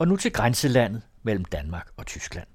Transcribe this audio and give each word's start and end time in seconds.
Og 0.00 0.08
nu 0.08 0.16
til 0.16 0.32
grænselandet 0.32 1.02
mellem 1.22 1.44
Danmark 1.44 1.88
og 1.96 2.06
Tyskland. 2.06 2.48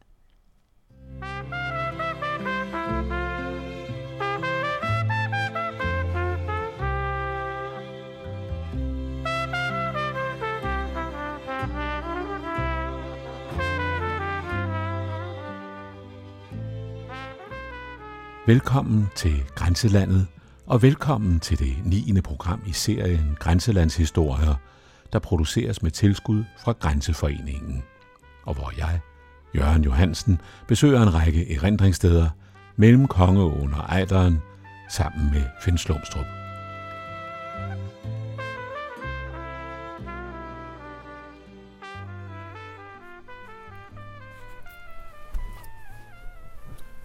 Velkommen 18.47 19.07
til 19.15 19.43
Grænselandet, 19.55 20.27
og 20.65 20.81
velkommen 20.81 21.39
til 21.39 21.59
det 21.59 21.85
9. 21.85 22.21
program 22.21 22.61
i 22.67 22.71
serien 22.71 23.37
Grænselandshistorier, 23.39 24.55
der 25.13 25.19
produceres 25.19 25.81
med 25.81 25.91
tilskud 25.91 26.43
fra 26.57 26.71
Grænseforeningen, 26.71 27.83
og 28.45 28.53
hvor 28.53 28.73
jeg, 28.77 28.99
Jørgen 29.55 29.83
Johansen, 29.83 30.41
besøger 30.67 31.01
en 31.01 31.13
række 31.13 31.55
erindringssteder 31.55 32.29
mellem 32.75 33.07
Kongeåen 33.07 33.73
og 33.73 33.79
Ejderen 33.79 34.39
sammen 34.89 35.31
med 35.31 35.43
Finn 35.61 35.77
Slumstrup. 35.77 36.25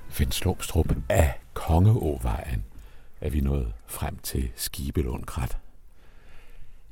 Finn 0.08 0.32
Slumstrup 0.32 0.96
af 1.08 1.40
Kongeåvejen 1.54 2.64
er 3.20 3.30
vi 3.30 3.40
nået 3.40 3.72
frem 3.86 4.16
til 4.22 4.50
Skibelundkrat. 4.56 5.58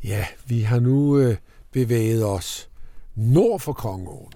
Ja, 0.06 0.26
vi 0.46 0.60
har 0.60 0.80
nu 0.80 1.18
øh, 1.18 1.36
bevæget 1.72 2.24
os 2.26 2.70
nord 3.14 3.60
for 3.60 3.72
Kongeåen, 3.72 4.32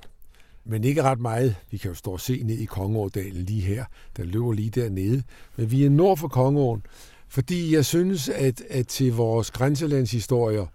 men 0.64 0.84
ikke 0.84 1.02
ret 1.02 1.20
meget. 1.20 1.56
Vi 1.70 1.76
kan 1.76 1.90
jo 1.90 1.94
stå 1.94 2.10
og 2.10 2.20
se 2.20 2.42
ned 2.42 2.58
i 2.58 2.64
Kongeådalen 2.64 3.44
lige 3.44 3.60
her. 3.60 3.84
Den 4.16 4.26
løber 4.26 4.52
lige 4.52 4.70
dernede. 4.70 5.22
Men 5.56 5.70
vi 5.70 5.84
er 5.84 5.90
nord 5.90 6.16
for 6.16 6.28
Kongeåen, 6.28 6.82
fordi 7.28 7.74
jeg 7.74 7.84
synes, 7.84 8.28
at, 8.28 8.62
at 8.70 8.86
til 8.86 9.12
vores 9.12 9.50
grænselandshistorier, 9.50 10.66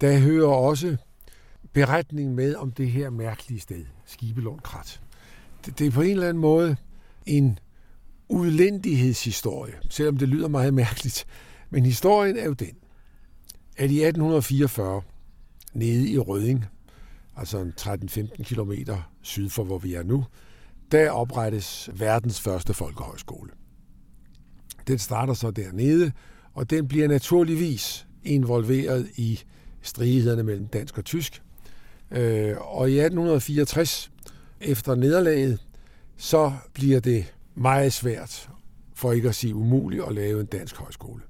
der 0.00 0.18
hører 0.18 0.48
også 0.48 0.96
beretning 1.72 2.34
med 2.34 2.54
om 2.54 2.70
det 2.70 2.90
her 2.90 3.10
mærkelige 3.10 3.60
sted, 3.60 3.84
Skibelundkrat. 4.06 5.00
Det, 5.66 5.78
det 5.78 5.86
er 5.86 5.90
på 5.90 6.02
en 6.02 6.10
eller 6.10 6.28
anden 6.28 6.40
måde 6.40 6.76
en 7.26 7.58
udlændighedshistorie, 8.28 9.74
selvom 9.90 10.16
det 10.16 10.28
lyder 10.28 10.48
meget 10.48 10.74
mærkeligt. 10.74 11.26
Men 11.70 11.86
historien 11.86 12.36
er 12.36 12.44
jo 12.44 12.52
den, 12.52 12.76
at 13.76 13.90
i 13.90 14.02
1844, 14.04 15.02
nede 15.72 16.08
i 16.08 16.18
Røding, 16.18 16.64
altså 17.36 17.70
13-15 17.80 18.42
km 18.42 18.72
syd 19.22 19.48
for, 19.48 19.64
hvor 19.64 19.78
vi 19.78 19.94
er 19.94 20.02
nu, 20.02 20.24
der 20.92 21.10
oprettes 21.10 21.90
verdens 21.94 22.40
første 22.40 22.74
folkehøjskole. 22.74 23.50
Den 24.86 24.98
starter 24.98 25.34
så 25.34 25.50
dernede, 25.50 26.12
og 26.52 26.70
den 26.70 26.88
bliver 26.88 27.08
naturligvis 27.08 28.06
involveret 28.22 29.08
i 29.16 29.40
stridighederne 29.82 30.42
mellem 30.42 30.66
dansk 30.66 30.98
og 30.98 31.04
tysk. 31.04 31.42
Øh, 32.10 32.56
og 32.58 32.90
i 32.90 32.98
1864, 32.98 34.10
efter 34.60 34.94
nederlaget, 34.94 35.66
så 36.16 36.52
bliver 36.72 37.00
det 37.00 37.34
meget 37.54 37.92
svært, 37.92 38.50
for 38.94 39.12
ikke 39.12 39.28
at 39.28 39.34
sige 39.34 39.54
umuligt, 39.54 40.04
at 40.04 40.14
lave 40.14 40.40
en 40.40 40.46
dansk 40.46 40.76
højskole. 40.76 41.22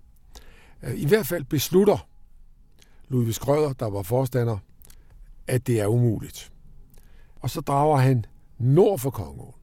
Øh, 0.82 1.00
I 1.00 1.06
hvert 1.06 1.26
fald 1.26 1.44
beslutter 1.44 2.08
Ludvig 3.14 3.34
Skrøder, 3.34 3.72
der 3.72 3.90
var 3.90 4.02
forstander, 4.02 4.58
at 5.46 5.66
det 5.66 5.80
er 5.80 5.86
umuligt. 5.86 6.52
Og 7.40 7.50
så 7.50 7.60
drager 7.60 7.96
han 7.96 8.24
nord 8.58 8.98
for 8.98 9.10
Kongeåen. 9.10 9.54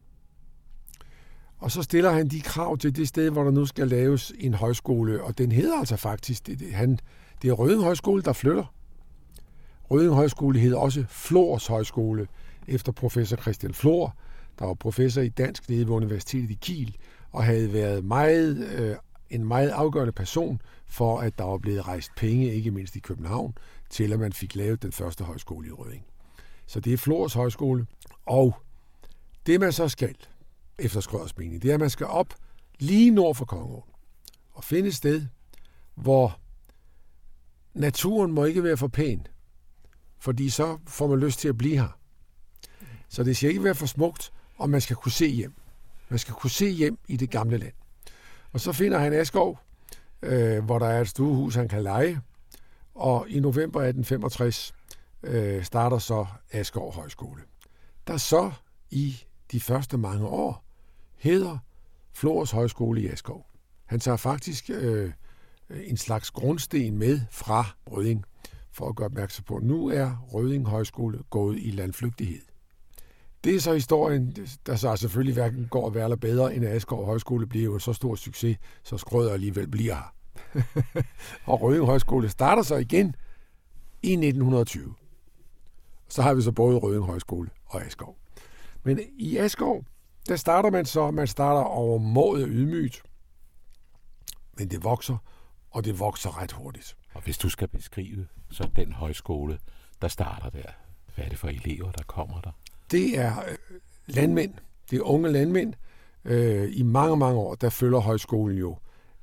Og 1.57 1.71
så 1.71 1.81
stiller 1.83 2.11
han 2.11 2.27
de 2.27 2.41
krav 2.41 2.77
til 2.77 2.95
det 2.95 3.07
sted, 3.07 3.29
hvor 3.29 3.43
der 3.43 3.51
nu 3.51 3.65
skal 3.65 3.87
laves 3.87 4.33
en 4.39 4.53
højskole, 4.53 5.23
og 5.23 5.37
den 5.37 5.51
hedder 5.51 5.79
altså 5.79 5.95
faktisk, 5.95 6.47
det, 6.47 6.59
det, 6.59 6.73
han, 6.73 6.99
det 7.41 7.49
er 7.49 7.53
Røden 7.53 7.83
Højskole, 7.83 8.21
der 8.21 8.33
flytter. 8.33 8.73
Røden 9.83 10.13
Højskole 10.13 10.59
hedder 10.59 10.77
også 10.77 11.05
Flors 11.09 11.67
Højskole, 11.67 12.27
efter 12.67 12.91
professor 12.91 13.37
Christian 13.37 13.73
Flor, 13.73 14.15
der 14.59 14.65
var 14.65 14.73
professor 14.73 15.21
i 15.21 15.29
dansk 15.29 15.69
nede 15.69 15.87
ved 15.87 15.95
Universitetet 15.95 16.51
i 16.51 16.57
Kiel, 16.61 16.97
og 17.31 17.43
havde 17.43 17.73
været 17.73 18.05
meget, 18.05 18.57
øh, 18.57 18.95
en 19.29 19.45
meget 19.45 19.69
afgørende 19.69 20.11
person 20.11 20.61
for, 20.91 21.19
at 21.19 21.37
der 21.37 21.43
var 21.43 21.57
blevet 21.57 21.87
rejst 21.87 22.11
penge, 22.17 22.53
ikke 22.53 22.71
mindst 22.71 22.95
i 22.95 22.99
København, 22.99 23.57
til 23.89 24.13
at 24.13 24.19
man 24.19 24.33
fik 24.33 24.55
lavet 24.55 24.81
den 24.81 24.91
første 24.91 25.23
højskole 25.23 25.67
i 25.67 25.71
Røding. 25.71 26.05
Så 26.65 26.79
det 26.79 26.93
er 26.93 26.97
Flors 26.97 27.33
Højskole, 27.33 27.87
og 28.25 28.55
det 29.45 29.59
man 29.59 29.71
så 29.71 29.87
skal, 29.87 30.15
efter 30.79 30.99
Skrøders 30.99 31.37
mening, 31.37 31.61
det 31.61 31.69
er, 31.69 31.73
at 31.73 31.79
man 31.79 31.89
skal 31.89 32.05
op 32.05 32.33
lige 32.79 33.11
nord 33.11 33.35
for 33.35 33.45
Kongeåen 33.45 33.83
og 34.51 34.63
finde 34.63 34.87
et 34.87 34.95
sted, 34.95 35.25
hvor 35.95 36.39
naturen 37.73 38.31
må 38.31 38.45
ikke 38.45 38.63
være 38.63 38.77
for 38.77 38.87
pæn, 38.87 39.27
fordi 40.19 40.49
så 40.49 40.77
får 40.87 41.07
man 41.07 41.19
lyst 41.19 41.39
til 41.39 41.47
at 41.47 41.57
blive 41.57 41.77
her. 41.77 41.99
Så 43.09 43.23
det 43.23 43.37
skal 43.37 43.49
ikke 43.49 43.63
være 43.63 43.75
for 43.75 43.85
smukt, 43.85 44.33
og 44.57 44.69
man 44.69 44.81
skal 44.81 44.95
kunne 44.95 45.11
se 45.11 45.27
hjem. 45.27 45.53
Man 46.09 46.19
skal 46.19 46.33
kunne 46.33 46.51
se 46.51 46.69
hjem 46.69 46.97
i 47.07 47.17
det 47.17 47.29
gamle 47.29 47.57
land. 47.57 47.73
Og 48.51 48.59
så 48.59 48.71
finder 48.71 48.99
han 48.99 49.13
Askov, 49.13 49.59
øh, 50.21 50.63
hvor 50.65 50.79
der 50.79 50.87
er 50.87 51.01
et 51.01 51.07
stuehus, 51.07 51.55
han 51.55 51.67
kan 51.67 51.83
lege. 51.83 52.21
Og 52.95 53.29
i 53.29 53.39
november 53.39 53.79
1865 53.79 54.73
øh, 55.23 55.63
starter 55.63 55.97
så 55.97 56.25
Askov 56.51 56.93
Højskole. 56.93 57.41
Der 58.07 58.17
så 58.17 58.51
i 58.89 59.23
de 59.51 59.59
første 59.59 59.97
mange 59.97 60.27
år 60.27 60.63
hedder 61.17 61.57
Flores 62.13 62.51
Højskole 62.51 63.01
i 63.01 63.07
Askov. 63.07 63.45
Han 63.85 63.99
tager 63.99 64.17
faktisk 64.17 64.69
øh, 64.73 65.11
en 65.69 65.97
slags 65.97 66.31
grundsten 66.31 66.97
med 66.97 67.21
fra 67.31 67.65
Røding, 67.91 68.25
for 68.71 68.89
at 68.89 68.95
gøre 68.95 69.05
opmærksom 69.05 69.43
på, 69.43 69.55
at 69.55 69.63
nu 69.63 69.87
er 69.87 70.27
Røding 70.33 70.67
Højskole 70.67 71.19
gået 71.29 71.57
i 71.59 71.71
landflygtighed. 71.71 72.50
Det 73.43 73.55
er 73.55 73.59
så 73.59 73.73
historien, 73.73 74.35
der 74.65 74.75
så 74.75 74.95
selvfølgelig 74.95 75.33
hverken 75.33 75.67
går 75.69 75.89
værre 75.89 76.03
eller 76.03 76.15
bedre, 76.15 76.55
end 76.55 76.65
at 76.65 76.75
Asgaard 76.75 77.05
Højskole 77.05 77.47
bliver 77.47 77.65
jo 77.65 77.79
så 77.79 77.93
stor 77.93 78.15
succes, 78.15 78.57
så 78.83 78.97
Skrøder 78.97 79.33
alligevel 79.33 79.67
bliver 79.67 79.95
her. 79.95 80.13
og 81.51 81.61
Røde 81.61 81.85
Højskole 81.85 82.29
starter 82.29 82.63
så 82.63 82.75
igen 82.75 83.15
i 84.03 84.11
1920. 84.11 84.93
Så 86.07 86.21
har 86.21 86.33
vi 86.33 86.41
så 86.41 86.51
både 86.51 86.77
Røde 86.77 87.01
Højskole 87.01 87.49
og 87.65 87.85
Asgaard. 87.85 88.17
Men 88.83 88.99
i 89.17 89.37
Asgaard, 89.37 89.83
der 90.27 90.35
starter 90.35 90.71
man 90.71 90.85
så, 90.85 91.11
man 91.11 91.27
starter 91.27 91.61
over 91.61 91.97
målet 91.97 92.47
ydmygt, 92.51 93.03
men 94.57 94.67
det 94.67 94.83
vokser, 94.83 95.17
og 95.71 95.85
det 95.85 95.99
vokser 95.99 96.41
ret 96.41 96.51
hurtigt. 96.51 96.97
Og 97.13 97.21
hvis 97.21 97.37
du 97.37 97.49
skal 97.49 97.67
beskrive 97.67 98.27
så 98.51 98.69
den 98.75 98.91
højskole, 98.91 99.59
der 100.01 100.07
starter 100.07 100.49
der, 100.49 100.71
hvad 101.15 101.25
er 101.25 101.29
det 101.29 101.39
for 101.39 101.47
elever, 101.47 101.91
der 101.91 102.03
kommer 102.03 102.41
der? 102.41 102.51
Det 102.91 103.17
er 103.17 103.39
øh, 103.39 103.57
landmænd. 104.07 104.53
Det 104.89 104.97
er 104.97 105.01
unge 105.03 105.31
landmænd. 105.31 105.73
Øh, 106.25 106.69
I 106.71 106.83
mange, 106.83 107.17
mange 107.17 107.39
år, 107.39 107.55
der 107.55 107.69
følger 107.69 107.99
højskolen 107.99 108.57
jo 108.57 108.77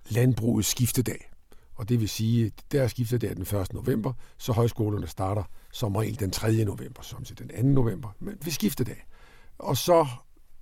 landbrugets 0.09 0.69
skiftedag. 0.69 1.31
Og 1.75 1.89
det 1.89 2.01
vil 2.01 2.09
sige, 2.09 2.53
der 2.73 2.89
skifter 2.89 3.19
det 3.19 3.37
den 3.37 3.61
1. 3.61 3.73
november, 3.73 4.13
så 4.39 4.53
højskolerne 4.53 5.07
starter 5.07 5.43
som 5.73 5.97
regel 5.97 6.21
den 6.21 6.31
3. 6.31 6.65
november, 6.65 7.03
som 7.03 7.25
til 7.25 7.39
den 7.39 7.49
2. 7.49 7.63
november, 7.63 8.09
men 8.19 8.35
ved 8.45 8.53
skiftedag. 8.53 9.07
Og 9.59 9.77
så 9.77 10.07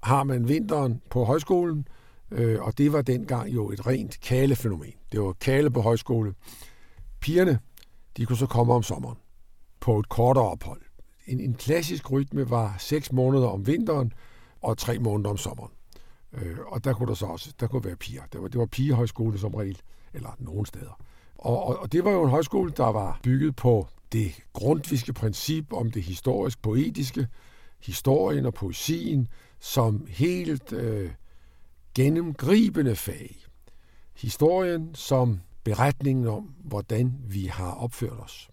har 0.03 0.25
man 0.25 0.49
vinteren 0.49 1.03
på 1.11 1.25
højskolen, 1.25 1.89
øh, 2.31 2.63
og 2.63 2.79
det 2.79 2.93
var 2.93 3.03
dengang 3.03 3.55
jo 3.55 3.71
et 3.71 3.87
rent 3.87 4.21
kalefænomen. 4.21 4.93
Det 5.13 5.21
var 5.21 5.33
kale 5.33 5.71
på 5.71 5.81
højskole. 5.81 6.35
Pigerne, 7.21 7.59
de 8.17 8.27
kunne 8.27 8.39
så 8.39 8.47
komme 8.47 8.75
om 8.75 8.83
sommeren 8.83 9.19
på 9.81 9.99
et 9.99 10.09
kortere 10.09 10.45
ophold 10.45 10.86
en, 11.27 11.41
en 11.41 11.55
klassisk 11.55 12.13
rytme 12.13 12.51
var 12.51 12.77
seks 12.79 13.13
måneder 13.13 13.49
om 13.49 13.67
vinteren 13.67 14.13
og 14.63 14.79
tre 14.79 14.99
måneder 14.99 15.31
om 15.31 15.37
sommeren. 15.37 15.73
Øh, 16.33 16.59
og 16.67 16.85
der 16.85 16.93
kunne 16.93 17.09
der 17.09 17.15
så 17.15 17.27
også 17.27 17.53
der 17.61 17.67
kunne 17.67 17.85
være 17.85 17.97
piger. 17.97 18.23
Det 18.33 18.43
var, 18.43 18.49
det 18.49 18.59
var 18.59 18.67
pigehøjskole 18.67 19.39
som 19.39 19.55
regel, 19.55 19.79
eller 20.15 20.37
nogen 20.39 20.67
steder. 20.67 21.03
Og, 21.39 21.65
og, 21.65 21.79
og 21.79 21.93
det 21.93 22.05
var 22.05 22.11
jo 22.11 22.25
en 22.25 22.31
højskole, 22.31 22.73
der 22.77 22.93
var 22.93 23.21
bygget 23.23 23.57
på 23.57 23.89
det 24.13 24.33
grundviske 24.53 25.13
princip 25.13 25.73
om 25.73 25.91
det 25.91 26.03
historisk-poetiske, 26.03 27.27
historien 27.81 28.47
og 28.47 28.55
poesien 28.55 29.29
som 29.61 30.07
helt 30.09 30.73
øh, 30.73 31.11
gennemgribende 31.95 32.97
fag. 32.97 33.37
Historien 34.15 34.95
som 34.95 35.41
beretningen 35.65 36.27
om, 36.27 36.55
hvordan 36.65 37.15
vi 37.29 37.47
har 37.47 37.71
opført 37.71 38.21
os. 38.21 38.51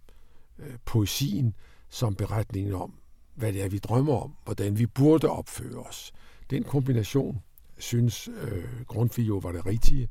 Øh, 0.59 0.73
poesien 0.85 1.53
som 1.93 2.15
beretningen 2.15 2.73
om, 2.73 2.93
hvad 3.35 3.53
det 3.53 3.63
er, 3.63 3.69
vi 3.69 3.77
drømmer 3.77 4.15
om, 4.15 4.35
hvordan 4.43 4.79
vi 4.79 4.85
burde 4.85 5.29
opføre 5.29 5.79
os. 5.79 6.13
Den 6.49 6.63
kombination 6.63 7.41
synes 7.77 8.27
øh, 8.27 8.83
Grundtvig 8.87 9.27
jo 9.27 9.37
var 9.37 9.51
det 9.51 9.65
rigtige, 9.65 10.09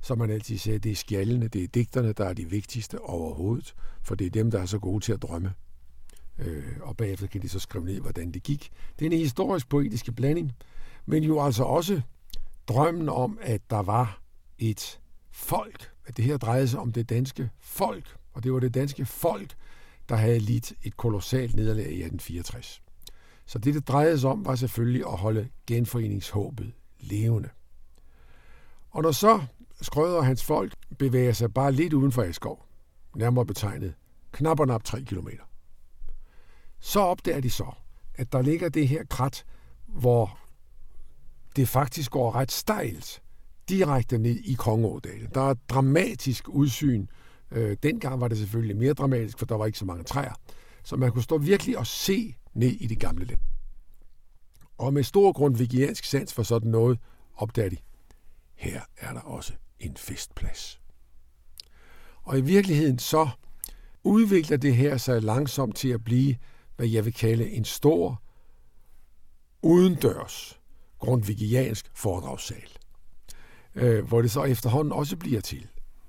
som 0.00 0.18
man 0.18 0.30
altid 0.30 0.58
sagde, 0.58 0.78
det 0.78 0.92
er 0.92 0.96
skjallene, 0.96 1.48
det 1.48 1.64
er 1.64 1.68
digterne, 1.68 2.12
der 2.12 2.24
er 2.24 2.32
de 2.32 2.50
vigtigste 2.50 3.00
overhovedet, 3.00 3.74
for 4.02 4.14
det 4.14 4.26
er 4.26 4.30
dem, 4.30 4.50
der 4.50 4.60
er 4.60 4.66
så 4.66 4.78
gode 4.78 5.04
til 5.04 5.12
at 5.12 5.22
drømme. 5.22 5.52
Øh, 6.38 6.76
og 6.80 6.96
bagefter 6.96 7.26
kan 7.26 7.42
de 7.42 7.48
så 7.48 7.58
skrive 7.58 7.84
ned, 7.84 8.00
hvordan 8.00 8.32
det 8.32 8.42
gik. 8.42 8.70
Det 8.98 9.06
er 9.06 9.10
en 9.10 9.18
historisk-poetiske 9.18 10.12
blanding, 10.12 10.52
men 11.06 11.22
jo 11.22 11.42
altså 11.42 11.64
også 11.64 12.00
drømmen 12.68 13.08
om, 13.08 13.38
at 13.42 13.60
der 13.70 13.82
var 13.82 14.22
et 14.58 15.00
folk, 15.30 15.90
at 16.06 16.16
det 16.16 16.24
her 16.24 16.36
drejede 16.36 16.68
sig 16.68 16.80
om 16.80 16.92
det 16.92 17.08
danske 17.08 17.50
folk, 17.58 18.16
og 18.32 18.44
det 18.44 18.52
var 18.52 18.60
det 18.60 18.74
danske 18.74 19.06
folk, 19.06 19.56
der 20.10 20.16
havde 20.16 20.38
lidt 20.38 20.72
et 20.82 20.96
kolossalt 20.96 21.56
nederlag 21.56 21.84
i 21.84 22.02
1864. 22.02 22.82
Så 23.46 23.58
det, 23.58 23.74
det 23.74 23.88
drejede 23.88 24.20
sig 24.20 24.30
om, 24.30 24.44
var 24.44 24.54
selvfølgelig 24.54 25.06
at 25.06 25.18
holde 25.18 25.48
genforeningshåbet 25.66 26.72
levende. 27.00 27.48
Og 28.90 29.02
når 29.02 29.12
så 29.12 29.40
Skrøder 29.82 30.16
og 30.16 30.26
hans 30.26 30.44
folk 30.44 30.74
bevæger 30.98 31.32
sig 31.32 31.54
bare 31.54 31.72
lidt 31.72 31.92
uden 31.92 32.12
for 32.12 32.22
Askov, 32.22 32.66
nærmere 33.16 33.46
betegnet 33.46 33.94
knap 34.32 34.60
og 34.60 34.66
nap 34.66 34.84
3 34.84 35.02
km, 35.04 35.28
så 36.80 37.00
opdager 37.00 37.40
de 37.40 37.50
så, 37.50 37.72
at 38.14 38.32
der 38.32 38.42
ligger 38.42 38.68
det 38.68 38.88
her 38.88 39.04
krat, 39.04 39.44
hvor 39.86 40.38
det 41.56 41.68
faktisk 41.68 42.10
går 42.10 42.34
ret 42.34 42.52
stejlt 42.52 43.22
direkte 43.68 44.18
ned 44.18 44.36
i 44.36 44.54
Kongeådalen. 44.54 45.28
Der 45.34 45.40
er 45.40 45.50
et 45.50 45.70
dramatisk 45.70 46.48
udsyn. 46.48 47.06
Øh, 47.52 47.76
dengang 47.82 48.20
var 48.20 48.28
det 48.28 48.38
selvfølgelig 48.38 48.76
mere 48.76 48.92
dramatisk, 48.92 49.38
for 49.38 49.46
der 49.46 49.54
var 49.54 49.66
ikke 49.66 49.78
så 49.78 49.84
mange 49.84 50.04
træer. 50.04 50.34
Så 50.84 50.96
man 50.96 51.12
kunne 51.12 51.22
stå 51.22 51.38
virkelig 51.38 51.78
og 51.78 51.86
se 51.86 52.34
ned 52.54 52.68
i 52.68 52.86
det 52.86 52.98
gamle 52.98 53.24
land. 53.24 53.38
Og 54.78 54.94
med 54.94 55.02
stor 55.02 55.32
grundvigiansk 55.32 56.04
sans 56.04 56.34
for 56.34 56.42
sådan 56.42 56.70
noget, 56.70 56.98
opdager 57.36 57.68
de, 57.68 57.76
her 58.54 58.80
er 58.96 59.12
der 59.12 59.20
også 59.20 59.52
en 59.78 59.96
festplads. 59.96 60.80
Og 62.22 62.38
i 62.38 62.40
virkeligheden 62.40 62.98
så 62.98 63.28
udvikler 64.04 64.56
det 64.56 64.76
her 64.76 64.96
sig 64.96 65.22
langsomt 65.22 65.76
til 65.76 65.88
at 65.88 66.04
blive, 66.04 66.36
hvad 66.76 66.88
jeg 66.88 67.04
vil 67.04 67.14
kalde 67.14 67.50
en 67.50 67.64
stor, 67.64 68.22
udendørs, 69.62 70.60
grundvigiansk 70.98 71.90
foredragssal. 71.94 72.68
Øh, 73.74 74.08
hvor 74.08 74.22
det 74.22 74.30
så 74.30 74.44
efterhånden 74.44 74.92
også 74.92 75.16
bliver 75.16 75.40
til, 75.40 75.66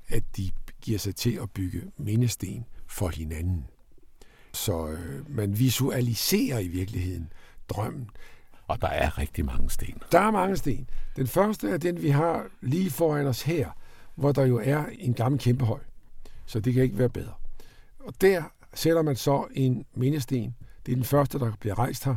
at 0.07 0.23
de 0.37 0.51
giver 0.81 0.99
sig 0.99 1.15
til 1.15 1.39
at 1.41 1.51
bygge 1.51 1.81
mindesten 1.97 2.65
for 2.87 3.07
hinanden. 3.07 3.65
Så 4.53 4.87
øh, 4.87 5.35
man 5.37 5.59
visualiserer 5.59 6.59
i 6.59 6.67
virkeligheden 6.67 7.33
drømmen. 7.69 8.09
Og 8.67 8.81
der 8.81 8.87
er 8.87 9.17
rigtig 9.17 9.45
mange 9.45 9.69
sten. 9.69 9.97
Der 10.11 10.19
er 10.19 10.31
mange 10.31 10.57
sten. 10.57 10.89
Den 11.15 11.27
første 11.27 11.69
er 11.69 11.77
den, 11.77 12.01
vi 12.01 12.09
har 12.09 12.47
lige 12.61 12.91
foran 12.91 13.27
os 13.27 13.41
her, 13.41 13.69
hvor 14.15 14.31
der 14.31 14.45
jo 14.45 14.59
er 14.63 14.85
en 14.99 15.13
gammel 15.13 15.41
kæmpehøj. 15.41 15.79
Så 16.45 16.59
det 16.59 16.73
kan 16.73 16.83
ikke 16.83 16.97
være 16.97 17.09
bedre. 17.09 17.33
Og 17.99 18.13
der 18.21 18.43
sætter 18.73 19.01
man 19.01 19.15
så 19.15 19.47
en 19.53 19.85
mindesten. 19.95 20.55
Det 20.85 20.91
er 20.91 20.95
den 20.95 21.05
første, 21.05 21.39
der 21.39 21.51
bliver 21.59 21.79
rejst 21.79 22.05
her, 22.05 22.15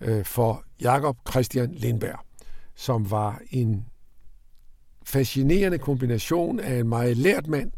øh, 0.00 0.24
for 0.24 0.64
Jakob 0.80 1.16
Christian 1.30 1.72
Lindberg, 1.72 2.20
som 2.74 3.10
var 3.10 3.40
en 3.50 3.86
fascinerende 5.04 5.78
kombination 5.78 6.60
af 6.60 6.78
en 6.78 6.88
meget 6.88 7.16
lært 7.16 7.46
mand 7.46 7.72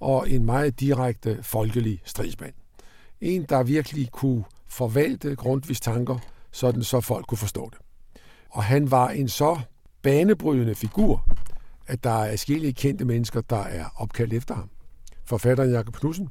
og 0.00 0.30
en 0.30 0.44
meget 0.44 0.80
direkte 0.80 1.42
folkelig 1.42 2.00
stridsmand. 2.04 2.54
En, 3.20 3.46
der 3.48 3.62
virkelig 3.62 4.10
kunne 4.10 4.44
forvalte 4.66 5.36
Grundtvigs 5.36 5.80
tanker, 5.80 6.18
sådan 6.50 6.82
så 6.82 7.00
folk 7.00 7.26
kunne 7.26 7.38
forstå 7.38 7.70
det. 7.70 7.78
Og 8.50 8.64
han 8.64 8.90
var 8.90 9.08
en 9.08 9.28
så 9.28 9.60
banebrydende 10.02 10.74
figur, 10.74 11.26
at 11.86 12.04
der 12.04 12.10
er 12.24 12.30
forskellige 12.30 12.72
kendte 12.72 13.04
mennesker, 13.04 13.40
der 13.40 13.62
er 13.62 13.84
opkaldt 13.96 14.32
efter 14.32 14.54
ham. 14.54 14.70
Forfatteren 15.24 15.70
Jakob 15.70 15.94
Knudsen 15.94 16.28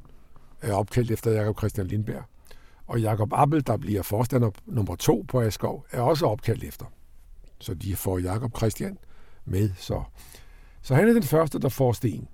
er 0.62 0.72
opkaldt 0.72 1.10
efter 1.10 1.30
Jakob 1.30 1.58
Christian 1.58 1.86
Lindberg. 1.86 2.22
Og 2.86 3.00
Jakob 3.00 3.32
Appel, 3.32 3.66
der 3.66 3.76
bliver 3.76 4.02
forstander 4.02 4.50
nummer 4.66 4.96
to 4.96 5.24
på 5.28 5.40
Askov, 5.40 5.86
er 5.90 6.00
også 6.00 6.26
opkaldt 6.26 6.64
efter. 6.64 6.86
Så 7.58 7.74
de 7.74 7.96
får 7.96 8.18
Jakob 8.18 8.56
Christian 8.56 8.98
med. 9.44 9.70
Så, 9.76 10.02
så 10.82 10.94
han 10.94 11.08
er 11.08 11.12
den 11.12 11.22
første, 11.22 11.58
der 11.58 11.68
får 11.68 11.92
sten. 11.92 12.28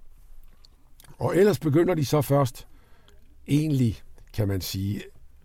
Og 1.21 1.37
ellers 1.37 1.59
begynder 1.59 1.95
de 1.95 2.05
så 2.05 2.23
først 2.23 2.67
egentlig, 3.49 4.03
kan 4.33 4.49
man 4.49 4.61
sige, 4.61 5.03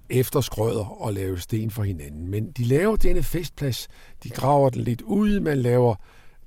efter 0.10 0.42
skrøder 0.42 0.86
og 0.86 1.14
lave 1.14 1.40
sten 1.40 1.72
for 1.72 1.84
hinanden. 1.84 2.28
Men 2.28 2.52
de 2.52 2.64
laver 2.64 2.96
denne 2.96 3.24
festplads, 3.24 3.88
de 4.24 4.30
graver 4.30 4.70
den 4.70 4.82
lidt 4.82 5.02
ud, 5.02 5.40
man 5.40 5.58
laver 5.58 5.96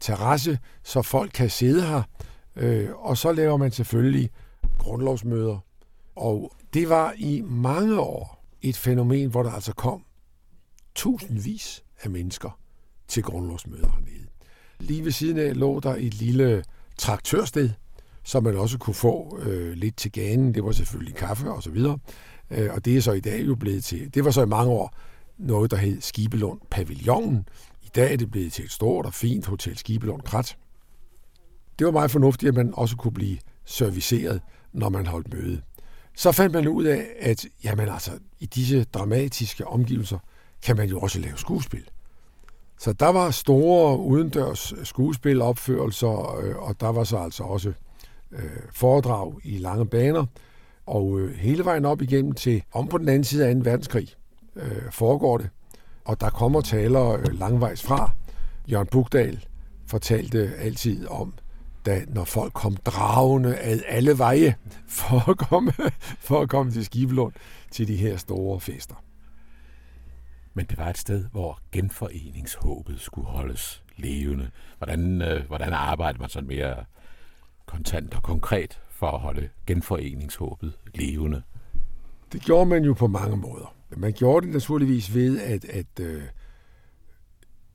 terrasse, 0.01 0.59
så 0.83 1.03
folk 1.03 1.31
kan 1.35 1.51
sidde 1.51 1.87
her, 1.87 2.03
øh, 2.57 2.89
og 2.95 3.17
så 3.17 3.33
laver 3.33 3.57
man 3.57 3.73
selvfølgelig 3.73 4.31
grundlovsmøder. 4.79 5.59
Og 6.17 6.53
det 6.75 6.89
var 6.89 7.15
i 7.17 7.43
mange 7.47 8.01
år 8.01 8.45
et 8.63 8.77
fænomen, 8.77 9.31
hvor 9.31 9.43
der 9.43 9.51
altså 9.51 9.73
kom 9.73 10.05
tusindvis 10.95 11.85
af 12.03 12.11
mennesker 12.11 12.59
til 13.09 13.23
grundlovsmøder 13.23 13.91
hernede. 13.91 14.27
Lige 14.81 15.05
ved 15.05 15.13
siden 15.13 15.39
af 15.39 15.59
lå 15.59 15.81
der 15.81 15.95
et 15.95 16.15
lille 16.15 16.65
traktørsted, 16.99 17.71
som 18.29 18.45
man 18.45 18.57
også 18.57 18.79
kunne 18.79 18.95
få 18.95 19.39
øh, 19.43 19.73
lidt 19.73 19.97
til 19.97 20.13
ganen. 20.13 20.55
Det 20.55 20.65
var 20.65 20.73
selvfølgelig 20.73 21.15
kaffe 21.15 21.51
og 21.51 21.63
så 21.63 21.71
videre. 21.71 21.99
Øh, 22.51 22.71
og 22.75 22.85
det 22.85 22.97
er 22.97 23.01
så 23.01 23.13
i 23.13 23.21
dag 23.21 23.47
jo 23.47 23.55
blevet 23.55 23.85
til, 23.85 24.15
det 24.15 24.25
var 24.25 24.31
så 24.31 24.43
i 24.43 24.47
mange 24.47 24.73
år 24.73 24.95
noget, 25.39 25.71
der 25.71 25.77
hed 25.77 26.01
Skibelund 26.01 26.61
Pavillonen. 26.71 27.49
I 27.83 27.89
dag 27.95 28.13
er 28.13 28.17
det 28.17 28.31
blevet 28.31 28.53
til 28.53 28.65
et 28.65 28.71
stort 28.71 29.07
og 29.07 29.15
fint 29.15 29.47
Hotel 29.47 29.79
Skibelund 29.79 30.23
Krat. 30.23 30.57
Det 31.79 31.85
var 31.85 31.91
meget 31.91 32.11
fornuftigt, 32.11 32.49
at 32.49 32.55
man 32.55 32.75
også 32.75 32.97
kunne 32.97 33.13
blive 33.13 33.39
serviceret, 33.65 34.41
når 34.73 34.89
man 34.89 35.07
holdt 35.07 35.35
møde. 35.35 35.61
Så 36.17 36.33
fandt 36.33 36.55
man 36.55 36.69
ud 36.69 36.85
af, 36.85 37.07
at 37.21 37.47
jamen 37.65 37.89
altså, 37.89 38.11
i 38.41 38.47
disse 38.47 38.85
dramatiske 38.85 39.67
omgivelser 39.67 40.19
kan 40.63 40.77
man 40.77 40.89
jo 40.89 41.01
også 41.01 41.21
lave 41.21 41.37
skuespil. 41.37 41.85
Så 42.79 42.93
der 42.93 43.09
var 43.09 43.31
store 43.31 43.99
udendørs 43.99 44.75
skuespilopførelser, 44.85 46.39
øh, 46.39 46.57
og 46.57 46.81
der 46.81 46.89
var 46.89 47.05
så 47.05 47.17
altså 47.17 47.43
også 47.43 47.73
øh, 48.33 48.63
foredrag 48.73 49.35
i 49.45 49.59
lange 49.59 49.87
baner, 49.87 50.27
og 50.87 51.21
øh, 51.21 51.35
hele 51.35 51.65
vejen 51.65 51.85
op 51.85 52.03
igennem 52.03 52.33
til 52.33 52.63
om 52.73 52.89
på 52.89 52.99
den 52.99 53.09
anden 53.09 53.25
side 53.25 53.47
af 53.47 53.55
2. 53.55 53.61
verdenskrig 53.65 54.09
øh, 54.57 54.91
foregår 54.91 55.39
det. 55.39 55.51
Og 56.05 56.21
der 56.21 56.31
kommer 56.31 56.61
talere 56.61 57.19
øh, 57.19 57.39
langvejs 57.39 57.83
fra. 57.83 58.11
Jørgen 58.71 58.87
Bugdal 58.87 59.45
fortalte 59.87 60.53
altid 60.59 61.07
om, 61.07 61.35
da 61.87 62.03
når 62.09 62.25
folk 62.25 62.53
kom 62.53 62.77
dragende 62.77 63.59
ad 63.59 63.81
alle 63.89 64.19
veje 64.19 64.55
for 64.89 65.31
at 65.31 65.39
komme, 65.39 65.73
for 66.29 66.41
at 66.41 66.49
komme 66.49 66.73
til 66.73 66.85
Skibelund 66.85 67.33
til 67.71 67.89
de 67.89 67.97
her 67.97 68.17
store 68.17 68.61
fester. 68.61 68.95
Men 70.55 70.67
det 70.67 70.79
var 70.79 70.89
et 70.91 70.99
sted, 70.99 71.25
hvor 71.33 71.61
genforeningshåbet 71.73 73.01
skulle 73.01 73.29
holdes 73.29 73.83
levende. 73.97 74.51
Hvordan, 74.79 75.23
øh, 75.23 75.47
hvordan 75.47 75.73
arbejder 75.73 76.21
man 76.21 76.29
sådan 76.29 76.49
mere 76.49 76.85
kontant 77.69 78.15
og 78.15 78.23
konkret 78.23 78.81
for 78.91 79.07
at 79.07 79.21
holde 79.21 79.49
genforeningshåbet 79.67 80.73
levende? 80.95 81.43
Det 82.33 82.43
gjorde 82.43 82.67
man 82.67 82.85
jo 82.85 82.95
på 82.95 83.07
mange 83.07 83.37
måder. 83.37 83.75
Man 83.97 84.13
gjorde 84.13 84.47
det 84.47 84.55
naturligvis 84.55 85.15
ved, 85.15 85.41
at, 85.41 85.65
at 85.65 86.01
øh, 86.01 86.23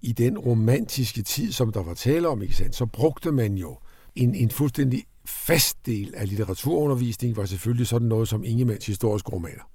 i 0.02 0.12
den 0.12 0.38
romantiske 0.38 1.22
tid, 1.22 1.52
som 1.52 1.72
der 1.72 1.84
var 1.84 1.94
tale 1.94 2.28
om, 2.28 2.42
ikke 2.42 2.56
sandt, 2.56 2.76
så 2.76 2.86
brugte 2.86 3.32
man 3.32 3.54
jo 3.54 3.78
en, 4.16 4.36
en 4.36 4.50
fuldstændig 4.50 5.04
fast 5.26 5.86
del 5.86 6.14
af 6.18 6.30
litteraturundervisningen, 6.30 7.38
var 7.38 7.46
selvfølgelig 7.46 7.88
sådan 7.88 8.08
noget 8.08 8.28
som 8.28 8.44
Ingemanns 8.44 8.86
historiske 8.86 9.32
romaner. 9.32 9.70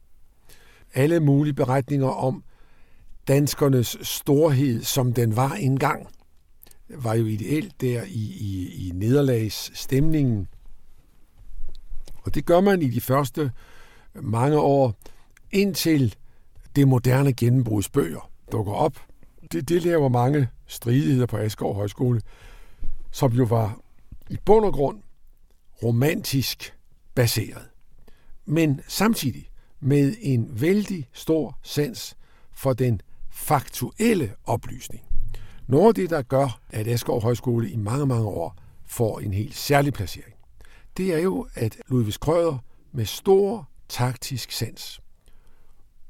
Alle 0.94 1.20
mulige 1.20 1.54
beretninger 1.54 2.08
om 2.08 2.44
danskernes 3.28 3.96
storhed, 4.02 4.82
som 4.82 5.12
den 5.12 5.37
var 5.37 5.52
engang, 5.52 6.08
var 6.88 7.14
jo 7.14 7.26
ideelt 7.26 7.80
der 7.80 8.02
i, 8.02 8.37
i, 8.40 8.88
i 8.88 8.92
nederlagsstemningen. 8.95 10.49
Og 12.23 12.35
det 12.35 12.47
gør 12.47 12.61
man 12.61 12.83
i 12.83 12.88
de 12.88 13.00
første 13.00 13.52
mange 14.14 14.59
år, 14.59 14.95
indtil 15.50 16.14
det 16.76 16.88
moderne 16.88 17.33
gennembrudsbøger 17.33 18.30
dukker 18.52 18.73
op. 18.73 19.02
Det, 19.52 19.68
det 19.68 19.83
laver 19.83 20.09
mange 20.09 20.49
stridigheder 20.66 21.26
på 21.26 21.37
Asgaard 21.37 21.75
Højskole, 21.75 22.21
som 23.11 23.33
jo 23.33 23.45
var 23.45 23.80
i 24.30 24.38
bund 24.45 24.64
og 24.64 24.73
grund 24.73 25.02
romantisk 25.83 26.75
baseret. 27.14 27.68
Men 28.47 28.80
samtidig 28.88 29.50
med 29.80 30.14
en 30.21 30.61
vældig 30.61 31.09
stor 31.12 31.59
sans 31.62 32.16
for 32.52 32.73
den 32.73 33.00
faktuelle 33.30 34.35
oplysning. 34.45 35.08
Noget 35.68 35.88
af 35.88 35.94
det, 35.94 36.10
der 36.10 36.22
gør, 36.22 36.60
at 36.70 36.87
Asgaard 36.88 37.22
Højskole 37.22 37.70
i 37.70 37.76
mange, 37.76 38.06
mange 38.06 38.26
år 38.26 38.56
får 38.87 39.20
en 39.20 39.32
helt 39.32 39.54
særlig 39.54 39.92
placering, 39.92 40.34
det 40.96 41.14
er 41.14 41.18
jo, 41.18 41.48
at 41.54 41.76
Ludvig 41.88 42.14
Krøder 42.20 42.58
med 42.92 43.04
stor 43.04 43.68
taktisk 43.88 44.52
sans 44.52 45.00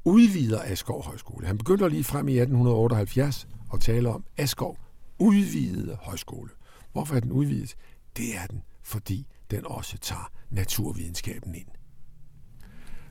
udvider 0.05 0.61
Asgaard 0.63 1.05
Højskole. 1.05 1.47
Han 1.47 1.57
begynder 1.57 1.87
lige 1.87 2.03
frem 2.03 2.27
i 2.27 2.31
1878 2.31 3.47
at 3.73 3.79
tale 3.81 4.09
om 4.09 4.23
Asgaard 4.37 4.77
udvidede 5.19 5.97
højskole. 6.01 6.49
Hvorfor 6.91 7.15
er 7.15 7.19
den 7.19 7.31
udvidet? 7.31 7.75
Det 8.17 8.35
er 8.35 8.47
den, 8.47 8.63
fordi 8.83 9.27
den 9.51 9.65
også 9.65 9.97
tager 9.97 10.31
naturvidenskaben 10.49 11.55
ind. 11.55 11.67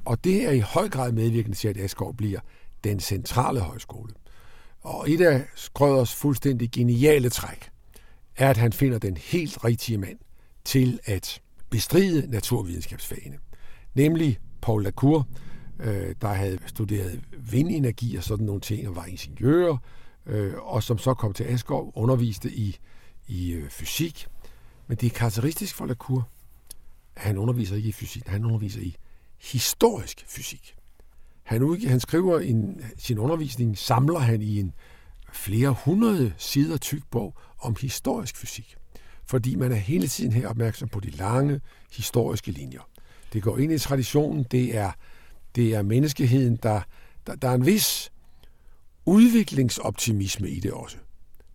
Og 0.05 0.25
det 0.25 0.47
er 0.47 0.51
i 0.51 0.61
høj 0.61 0.89
grad 0.89 1.13
medvirkende 1.13 1.57
til, 1.57 1.69
at 1.69 1.77
Askov 1.77 2.15
bliver 2.15 2.41
den 2.85 3.01
centrale 3.01 3.61
højskole. 3.61 4.13
Og 4.89 5.11
et 5.11 5.21
af 5.21 5.45
Skrøders 5.55 6.15
fuldstændig 6.15 6.71
geniale 6.71 7.31
træk 7.31 7.71
er, 8.37 8.51
at 8.51 8.57
han 8.57 8.73
finder 8.73 8.99
den 8.99 9.17
helt 9.17 9.65
rigtige 9.65 9.99
mand 9.99 10.19
til 10.65 11.01
at 11.05 11.41
bestride 11.71 12.31
naturvidenskabsfagene. 12.31 13.39
Nemlig 13.95 14.39
Paul 14.61 14.83
Lacour, 14.83 15.29
øh, 15.81 16.15
der 16.21 16.29
havde 16.29 16.59
studeret 16.67 17.21
vindenergi 17.39 18.17
og 18.17 18.25
sådan 18.25 18.47
nogle 18.47 18.61
ting, 18.61 18.89
og 18.89 18.97
var 18.97 19.05
ingeniør, 19.05 19.77
øh, 20.27 20.55
og 20.57 20.83
som 20.83 20.99
så 20.99 21.15
kom 21.15 21.33
til 21.33 21.45
Askov, 21.45 21.93
underviste 21.95 22.53
i, 22.53 22.79
i 23.27 23.53
øh, 23.53 23.71
fysik. 23.71 24.27
Men 24.87 24.97
det 24.97 25.07
er 25.07 25.11
karakteristisk 25.11 25.75
for 25.75 25.87
Lacour, 25.87 26.29
at 27.17 27.23
han 27.23 27.39
underviser 27.39 27.77
ikke 27.77 27.89
i 27.89 27.93
fysik, 27.93 28.27
han 28.27 28.45
underviser 28.45 28.81
i 28.81 28.97
historisk 29.39 30.25
fysik. 30.29 30.78
Han, 31.49 31.63
udgiver, 31.63 31.91
han 31.91 32.01
skriver 32.01 32.41
en, 32.41 32.81
sin 32.99 33.19
undervisning, 33.19 33.79
samler 33.79 34.19
han 34.19 34.43
i 34.43 34.61
en 34.61 34.73
flere 35.33 35.77
hundrede 35.85 36.33
sider 36.39 36.77
tyk 36.77 37.03
bog 37.11 37.35
om 37.59 37.77
historisk 37.81 38.37
fysik. 38.37 38.77
Fordi 39.27 39.55
man 39.55 39.73
er 39.73 39.77
hele 39.77 40.09
tiden 40.09 40.33
her 40.33 40.49
opmærksom 40.49 40.89
på 40.89 41.01
de 41.01 41.11
lange 41.11 41.61
historiske 41.93 42.51
linjer. 42.51 42.89
Det 43.33 43.43
går 43.43 43.59
ind 43.59 43.73
i 43.73 43.79
traditionen, 43.79 44.45
det 44.51 44.77
er, 44.77 44.93
det 45.55 45.75
er 45.75 45.83
menneskeheden, 45.83 46.57
der, 46.63 46.81
der, 47.27 47.35
der 47.35 47.49
er 47.49 47.55
en 47.55 47.67
vis 47.67 48.13
udviklingsoptimisme 49.07 50.49
i 50.49 50.61
det 50.61 50.73
også. 50.73 50.97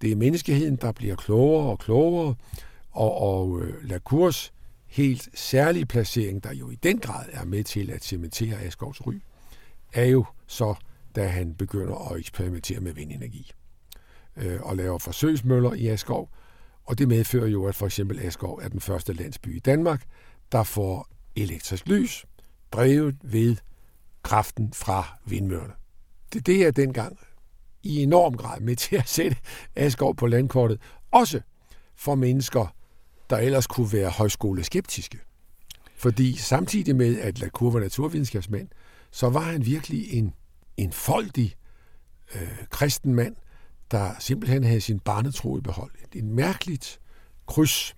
Det 0.02 0.12
er 0.12 0.16
menneskeheden, 0.16 0.76
der 0.76 0.92
bliver 0.92 1.16
klogere 1.16 1.70
og 1.70 1.80
klogere, 1.80 2.36
og, 2.92 3.22
og 3.22 3.62
øh, 3.62 3.90
Lacours 3.90 4.54
helt 4.86 5.30
særlige 5.34 5.86
placering, 5.86 6.44
der 6.44 6.54
jo 6.54 6.70
i 6.70 6.76
den 6.76 7.00
grad 7.00 7.26
er 7.32 7.46
med 7.46 7.64
til 7.64 7.92
at 7.92 8.04
cementere 8.04 8.62
Askovs 8.62 9.08
ry, 9.08 9.14
er 9.94 10.06
jo 10.06 10.26
så, 10.48 10.76
da 11.16 11.28
han 11.28 11.54
begynder 11.54 12.12
at 12.12 12.20
eksperimentere 12.20 12.80
med 12.80 12.94
vindenergi 12.94 13.52
øh, 14.38 14.62
og 14.62 14.76
laver 14.76 14.98
forsøgsmøller 14.98 15.74
i 15.74 15.88
Askov, 15.88 16.30
og 16.84 16.98
det 16.98 17.08
medfører 17.08 17.48
jo, 17.48 17.66
at 17.66 17.76
for 17.76 17.86
eksempel 17.86 18.20
Askov 18.20 18.60
er 18.64 18.68
den 18.68 18.80
første 18.80 19.14
landsby 19.14 19.56
i 19.56 19.60
Danmark, 19.60 20.04
der 20.52 20.64
får 20.64 21.08
elektrisk 21.36 21.88
lys, 21.88 22.26
drevet 22.72 23.16
ved 23.24 23.56
kraften 24.24 24.74
fra 24.74 25.20
vindmøllerne. 25.26 25.74
Det, 26.34 26.46
det 26.46 26.66
er 26.66 26.72
dengang 26.72 27.20
i 27.84 28.04
enorm 28.04 28.34
grad 28.38 28.60
med 28.60 28.76
til 28.76 28.96
at 28.96 29.10
sætte 29.10 29.38
Askov 29.76 30.16
på 30.16 30.28
landkortet, 30.28 30.82
også 31.12 31.42
for 31.96 32.16
mennesker, 32.16 32.76
der 33.30 33.38
ellers 33.38 33.68
kunne 33.68 33.94
være 33.94 34.10
højskoleskeptiske. 34.10 35.20
Fordi 35.96 36.38
samtidig 36.38 36.96
med, 36.96 37.20
at 37.20 37.40
La 37.40 37.50
var 37.62 37.80
naturvidenskabsmand, 37.80 38.68
så 39.14 39.30
var 39.30 39.42
han 39.42 39.66
virkelig 39.66 40.14
en, 40.14 40.34
en 40.78 40.92
foldig 40.92 41.56
øh, 42.36 42.68
kristen 42.70 43.16
mand, 43.16 43.36
der 43.92 44.12
simpelthen 44.20 44.64
havde 44.64 44.82
sin 44.82 45.00
barnetro 45.00 45.58
i 45.58 45.62
behold. 45.62 45.92
Et 46.14 46.24
mærkeligt 46.24 47.00
kryds. 47.46 47.96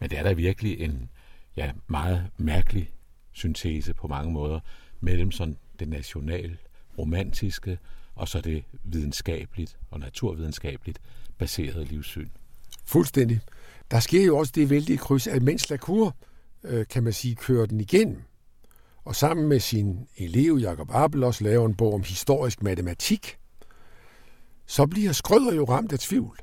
Men 0.00 0.10
det 0.10 0.18
er 0.18 0.22
da 0.22 0.32
virkelig 0.32 0.80
en 0.80 1.10
ja, 1.56 1.72
meget 1.86 2.30
mærkelig 2.36 2.92
syntese 3.32 3.94
på 3.94 4.08
mange 4.08 4.32
måder 4.32 4.60
mellem 5.00 5.32
sådan 5.32 5.56
det 5.78 5.88
national 5.88 6.58
romantiske 6.98 7.78
og 8.14 8.28
så 8.28 8.40
det 8.40 8.64
videnskabeligt 8.84 9.78
og 9.90 10.00
naturvidenskabeligt 10.00 10.98
baserede 11.38 11.84
livssyn. 11.84 12.28
Fuldstændig. 12.84 13.40
Der 13.90 14.00
sker 14.00 14.24
jo 14.24 14.38
også 14.38 14.52
det 14.54 14.70
vældige 14.70 14.98
kryds, 14.98 15.26
at 15.26 15.42
mens 15.42 15.70
Lacour, 15.70 16.16
øh, 16.64 16.86
kan 16.86 17.02
man 17.02 17.12
sige, 17.12 17.34
kører 17.34 17.66
den 17.66 17.80
igennem, 17.80 18.22
og 19.08 19.16
sammen 19.16 19.48
med 19.48 19.60
sin 19.60 20.06
elev 20.16 20.58
Jakob 20.60 20.90
Appel 20.92 21.24
også 21.24 21.44
laver 21.44 21.66
en 21.66 21.74
bog 21.74 21.94
om 21.94 22.02
historisk 22.02 22.62
matematik, 22.62 23.36
så 24.66 24.86
bliver 24.86 25.12
Skrøder 25.12 25.54
jo 25.54 25.64
ramt 25.64 25.92
af 25.92 25.98
tvivl. 25.98 26.38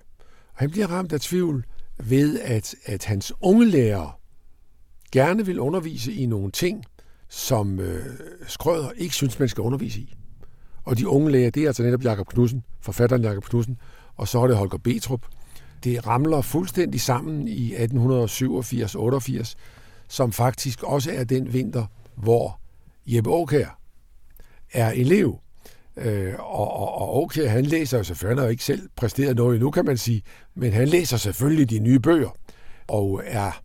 Og 0.54 0.60
han 0.60 0.72
bliver 0.72 0.88
ramt 0.88 1.14
af 1.14 1.22
tvivl 1.22 1.66
ved, 1.98 2.40
at, 2.40 2.76
at 2.86 3.06
hans 3.06 3.34
unge 3.42 3.66
lærer 3.66 4.20
gerne 5.12 5.46
vil 5.46 5.60
undervise 5.60 6.14
i 6.14 6.26
nogle 6.26 6.52
ting, 6.52 6.84
som 7.30 7.80
øh, 7.80 8.06
Skrøder 8.48 8.92
ikke 8.92 9.16
synes, 9.16 9.40
man 9.40 9.50
skal 9.50 9.62
undervise 9.62 10.00
i. 10.00 10.16
Og 10.84 10.98
de 10.98 11.08
unge 11.08 11.32
læger, 11.32 11.50
det 11.50 11.64
er 11.64 11.68
altså 11.68 11.84
netop 11.84 12.04
Jakob 12.04 12.28
Knudsen, 12.28 12.64
forfatteren 12.82 13.24
Jakob 13.24 13.44
Knudsen, 13.44 13.78
og 14.16 14.28
så 14.28 14.40
er 14.40 14.48
det 14.48 14.58
Holger 14.58 14.78
Betrup. 14.78 15.26
Det 15.84 16.08
ramler 16.08 16.42
fuldstændig 16.42 17.02
sammen 17.02 17.48
i 17.48 17.76
1887-88, 17.76 19.54
som 20.08 20.32
faktisk 20.32 20.84
også 20.84 21.12
er 21.12 21.24
den 21.24 21.54
vinter, 21.54 21.86
hvor 22.18 22.60
Jeppe 23.06 23.30
Aukær 23.30 23.80
er 24.74 24.92
elev. 24.92 25.40
Øh, 25.98 26.34
og, 26.40 26.74
og, 26.74 26.96
og 26.96 27.24
okay, 27.24 27.48
han 27.48 27.66
læser 27.66 27.98
jo 27.98 28.04
selvfølgelig, 28.04 28.32
han 28.32 28.38
har 28.38 28.46
jo 28.46 28.52
ikke 28.52 28.64
selv 28.64 28.90
præsteret 28.96 29.36
noget 29.36 29.56
endnu, 29.56 29.72
kan 29.72 29.86
man 29.86 29.98
sige, 29.98 30.22
men 30.56 30.74
han 30.74 30.88
læser 30.88 31.18
selvfølgelig 31.18 31.70
de 31.70 31.80
nye 31.80 32.00
bøger, 32.00 32.38
og 32.88 33.22
er 33.26 33.62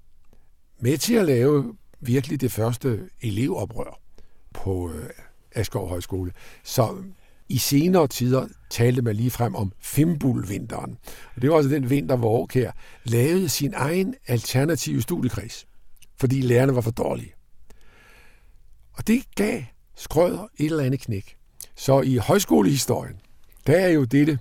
med 0.80 0.98
til 0.98 1.14
at 1.14 1.26
lave 1.26 1.74
virkelig 2.00 2.40
det 2.40 2.52
første 2.52 3.00
elevoprør 3.22 4.00
på 4.54 4.92
øh, 4.92 5.10
Asgaard 5.54 5.88
Højskole. 5.88 6.32
Så 6.64 6.96
i 7.48 7.58
senere 7.58 8.08
tider 8.08 8.46
talte 8.70 9.02
man 9.02 9.16
lige 9.16 9.30
frem 9.30 9.54
om 9.54 9.72
Fimbulvinteren. 9.80 10.98
Og 11.36 11.42
det 11.42 11.50
var 11.50 11.56
altså 11.56 11.70
den 11.70 11.90
vinter, 11.90 12.16
hvor 12.16 12.36
Aukær 12.36 12.70
lavede 13.04 13.48
sin 13.48 13.74
egen 13.76 14.14
alternative 14.26 15.02
studiekreds, 15.02 15.66
fordi 16.20 16.40
lærerne 16.40 16.74
var 16.74 16.80
for 16.80 16.90
dårlige. 16.90 17.32
Og 19.00 19.06
det 19.06 19.22
gav 19.34 19.62
Skrøder 19.96 20.48
et 20.56 20.66
eller 20.66 20.84
andet 20.84 21.00
knæk. 21.00 21.36
Så 21.76 22.00
i 22.00 22.16
højskolehistorien, 22.16 23.20
der 23.66 23.76
er 23.76 23.88
jo 23.88 24.04
dette, 24.04 24.38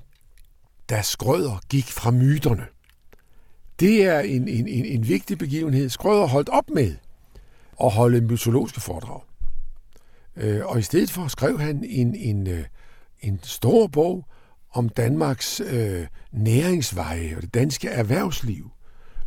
da 0.89 1.01
Skrøder 1.01 1.61
gik 1.69 1.85
fra 1.85 2.11
myterne. 2.11 2.65
Det 3.79 4.03
er 4.03 4.19
en, 4.19 4.47
en, 4.47 4.67
en, 4.67 4.85
en 4.85 5.07
vigtig 5.07 5.37
begivenhed. 5.37 5.89
Skrøder 5.89 6.25
holdt 6.25 6.49
op 6.49 6.69
med 6.69 6.95
at 7.83 7.91
holde 7.91 8.21
mytologiske 8.21 8.81
foredrag. 8.81 9.21
Øh, 10.35 10.65
og 10.65 10.79
i 10.79 10.81
stedet 10.81 11.11
for 11.11 11.27
skrev 11.27 11.59
han 11.59 11.83
en, 11.83 12.15
en, 12.15 12.47
øh, 12.47 12.65
en 13.21 13.39
stor 13.43 13.87
bog 13.87 14.25
om 14.73 14.89
Danmarks 14.89 15.59
øh, 15.59 16.07
næringsveje 16.31 17.35
og 17.35 17.41
det 17.41 17.53
danske 17.53 17.89
erhvervsliv, 17.89 18.71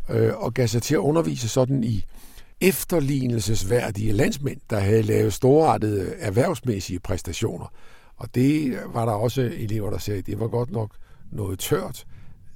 øh, 0.09 0.37
og 0.37 0.55
gav 0.55 0.67
sig 0.67 0.83
til 0.83 0.95
at 0.95 0.99
undervise 0.99 1.49
sådan 1.49 1.85
i 1.85 2.05
efterlignelsesværdige 2.63 4.13
landsmænd, 4.13 4.61
der 4.71 4.81
havde 4.81 5.03
lavet 5.03 5.33
storartede 5.33 6.15
erhvervsmæssige 6.19 7.01
præstationer. 7.01 7.73
Og 8.17 8.35
det 8.35 8.79
var 8.87 9.05
der 9.05 9.13
også 9.13 9.43
elever, 9.43 9.91
der 9.91 9.99
sagde, 9.99 10.19
at 10.19 10.27
det 10.27 10.41
var 10.41 10.49
godt 10.49 10.71
nok 10.71 10.97
noget 11.31 11.59
tørt, 11.59 12.07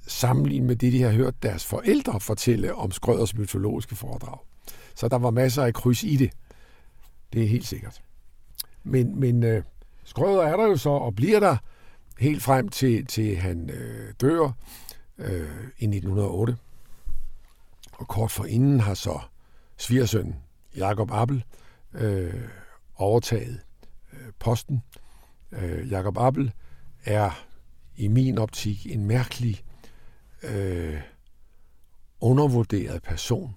sammenlignet 0.06 0.66
med 0.66 0.76
det, 0.76 0.92
de 0.92 1.02
har 1.02 1.10
hørt 1.10 1.42
deres 1.42 1.64
forældre 1.64 2.20
fortælle 2.20 2.74
om 2.74 2.90
Skrøders 2.90 3.36
mytologiske 3.36 3.96
foredrag. 3.96 4.38
Så 4.94 5.08
der 5.08 5.18
var 5.18 5.30
masser 5.30 5.64
af 5.64 5.74
kryds 5.74 6.02
i 6.02 6.16
det. 6.16 6.30
Det 7.32 7.42
er 7.42 7.48
helt 7.48 7.66
sikkert. 7.66 8.02
Men, 8.84 9.20
men 9.20 9.42
øh, 9.42 9.62
Skrøder 10.04 10.42
er 10.42 10.56
der 10.56 10.66
jo 10.66 10.76
så, 10.76 10.90
og 10.90 11.14
bliver 11.14 11.40
der 11.40 11.56
helt 12.18 12.42
frem 12.42 12.68
til, 12.68 13.06
til 13.06 13.36
han 13.36 13.70
øh, 13.70 14.12
dør 14.20 14.52
øh, 15.18 15.50
i 15.78 15.84
1908. 15.84 16.56
Og 17.92 18.08
kort 18.08 18.30
forinden 18.30 18.80
har 18.80 18.94
så 18.94 19.20
svigersøn 19.76 20.34
Jakob 20.76 21.10
Appel 21.12 21.44
øh, 21.94 22.34
overtaget 22.96 23.60
øh, 24.12 24.32
posten. 24.38 24.82
Øh, 25.52 25.90
Jakob 25.90 26.18
Appel 26.18 26.52
er 27.04 27.46
i 27.96 28.08
min 28.08 28.38
optik 28.38 28.86
en 28.92 29.04
mærkelig 29.04 29.64
øh, 30.42 31.00
undervurderet 32.20 33.02
person. 33.02 33.54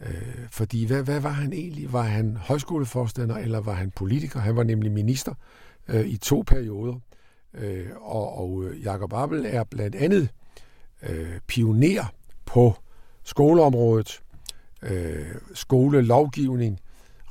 Øh, 0.00 0.48
fordi 0.50 0.86
hvad, 0.86 1.02
hvad 1.02 1.20
var 1.20 1.30
han 1.30 1.52
egentlig? 1.52 1.92
Var 1.92 2.02
han 2.02 2.36
højskoleforstander, 2.36 3.36
eller 3.36 3.60
var 3.60 3.74
han 3.74 3.90
politiker? 3.90 4.40
Han 4.40 4.56
var 4.56 4.62
nemlig 4.62 4.92
minister 4.92 5.34
øh, 5.88 6.06
i 6.06 6.16
to 6.16 6.44
perioder. 6.46 6.94
Øh, 7.54 7.86
og, 8.00 8.38
og 8.38 8.64
øh, 8.64 8.82
Jakob 8.82 9.12
Appel 9.12 9.46
er 9.46 9.64
blandt 9.64 9.96
andet 9.96 10.28
øh, 11.02 11.40
pioner 11.46 12.04
på 12.44 12.74
skoleområdet, 13.24 14.22
øh, 14.84 15.34
skolelovgivning, 15.54 16.80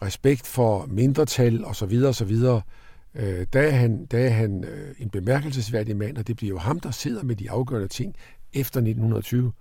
respekt 0.01 0.47
for 0.47 0.85
mindretal 0.85 1.65
osv. 1.65 2.03
osv. 2.07 2.31
Øh, 3.15 3.47
der 3.53 3.61
er 3.61 3.71
han, 3.71 4.05
der 4.05 4.19
er 4.19 4.29
han 4.29 4.63
øh, 4.63 4.95
en 4.99 5.09
bemærkelsesværdig 5.09 5.97
mand, 5.97 6.17
og 6.17 6.27
det 6.27 6.35
bliver 6.35 6.49
jo 6.49 6.57
ham, 6.57 6.79
der 6.79 6.91
sidder 6.91 7.23
med 7.23 7.35
de 7.35 7.51
afgørende 7.51 7.87
ting 7.87 8.15
efter 8.53 8.79
1920, 8.79 9.51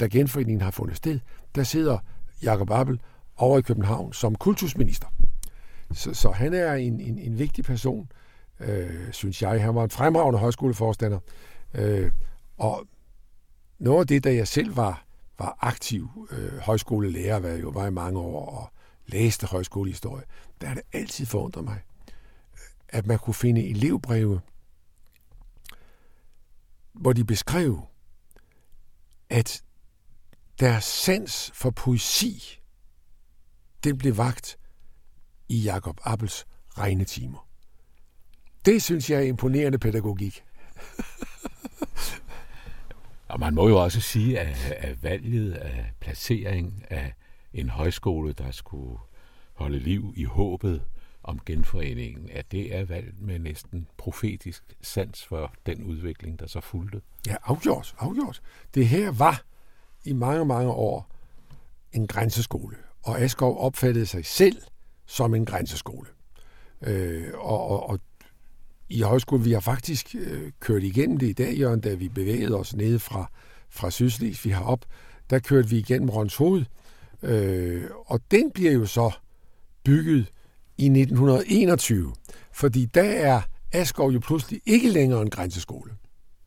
da 0.00 0.06
genforeningen 0.06 0.60
har 0.60 0.70
fundet 0.70 0.96
sted. 0.96 1.18
Der 1.54 1.62
sidder 1.62 1.98
Jakob 2.42 2.70
Appel 2.70 3.00
over 3.36 3.58
i 3.58 3.62
København 3.62 4.12
som 4.12 4.34
kultusminister. 4.34 5.06
Så, 5.92 6.14
så 6.14 6.30
han 6.30 6.54
er 6.54 6.74
en, 6.74 7.00
en, 7.00 7.18
en 7.18 7.38
vigtig 7.38 7.64
person, 7.64 8.10
øh, 8.60 9.12
synes 9.12 9.42
jeg. 9.42 9.62
Han 9.62 9.74
var 9.74 9.84
en 9.84 9.90
fremragende 9.90 10.38
højskoleforstander. 10.38 11.18
Øh, 11.74 12.10
og 12.58 12.86
noget 13.78 14.00
af 14.00 14.06
det, 14.06 14.24
da 14.24 14.34
jeg 14.34 14.48
selv 14.48 14.76
var, 14.76 15.04
var 15.40 15.58
aktiv 15.60 16.28
øh, 16.30 16.58
højskolelærer, 16.58 17.38
hvad 17.38 17.50
jeg 17.50 17.62
jo 17.62 17.68
var 17.68 17.86
i 17.86 17.90
mange 17.90 18.18
år, 18.18 18.46
og 18.46 18.72
læste 19.06 19.46
højskolehistorie, 19.46 20.24
der 20.60 20.68
er 20.68 20.74
det 20.74 20.82
altid 20.92 21.26
forundret 21.26 21.64
mig, 21.64 21.82
øh, 22.54 22.60
at 22.88 23.06
man 23.06 23.18
kunne 23.18 23.34
finde 23.34 23.68
elevbreve, 23.70 24.40
hvor 26.92 27.12
de 27.12 27.24
beskrev, 27.24 27.82
at 29.30 29.62
deres 30.60 30.84
sans 30.84 31.50
for 31.54 31.70
poesi, 31.70 32.60
den 33.84 33.98
blev 33.98 34.16
vagt 34.16 34.58
i 35.48 35.58
Jakob 35.62 36.00
Appels 36.04 36.46
regnetimer. 36.78 37.48
Det 38.64 38.82
synes 38.82 39.10
jeg 39.10 39.18
er 39.18 39.24
imponerende 39.24 39.78
pædagogik. 39.78 40.44
Og 43.30 43.40
man 43.40 43.54
må 43.54 43.68
jo 43.68 43.82
også 43.82 44.00
sige, 44.00 44.40
at, 44.40 44.72
at 44.76 45.02
valget 45.02 45.52
af 45.52 45.92
placering 46.00 46.84
af 46.90 47.14
en 47.54 47.68
højskole, 47.68 48.32
der 48.32 48.50
skulle 48.50 48.98
holde 49.52 49.78
liv 49.78 50.14
i 50.16 50.24
håbet 50.24 50.82
om 51.22 51.40
genforeningen, 51.46 52.30
at 52.32 52.52
det 52.52 52.76
er 52.76 52.84
valgt 52.84 53.22
med 53.22 53.38
næsten 53.38 53.88
profetisk 53.96 54.64
sans 54.82 55.24
for 55.24 55.54
den 55.66 55.84
udvikling, 55.84 56.40
der 56.40 56.46
så 56.46 56.60
fulgte. 56.60 57.00
Ja, 57.26 57.36
afgjort, 57.44 57.94
afgjort. 57.98 58.42
Det 58.74 58.88
her 58.88 59.10
var 59.10 59.42
i 60.04 60.12
mange, 60.12 60.44
mange 60.44 60.70
år 60.70 61.10
en 61.92 62.06
grænseskole, 62.06 62.76
og 63.02 63.20
Askov 63.20 63.60
opfattede 63.60 64.06
sig 64.06 64.26
selv 64.26 64.62
som 65.06 65.34
en 65.34 65.44
grænseskole. 65.44 66.08
Øh, 66.82 67.28
og, 67.34 67.66
og, 67.68 67.90
og 67.90 68.00
i 68.90 69.00
højskolen, 69.00 69.44
vi 69.44 69.52
har 69.52 69.60
faktisk 69.60 70.14
øh, 70.18 70.50
kørt 70.60 70.82
igennem 70.82 71.18
det 71.18 71.26
i 71.26 71.32
dag, 71.32 71.54
Jørgen, 71.54 71.80
da 71.80 71.94
vi 71.94 72.08
bevægede 72.08 72.56
os 72.56 72.76
ned 72.76 72.98
fra, 72.98 73.30
fra 73.68 73.90
Sydslis, 73.90 74.44
vi 74.44 74.50
har 74.50 74.64
op, 74.64 74.84
der 75.30 75.38
kørte 75.38 75.68
vi 75.68 75.78
igennem 75.78 76.08
Rønshoved, 76.08 76.64
øh, 77.22 77.84
og 78.06 78.20
den 78.30 78.50
bliver 78.50 78.72
jo 78.72 78.86
så 78.86 79.10
bygget 79.84 80.26
i 80.78 80.84
1921, 80.84 82.12
fordi 82.52 82.84
der 82.84 83.02
er 83.02 83.40
Askov 83.72 84.10
jo 84.10 84.18
pludselig 84.18 84.60
ikke 84.66 84.90
længere 84.90 85.22
en 85.22 85.30
grænseskole, 85.30 85.92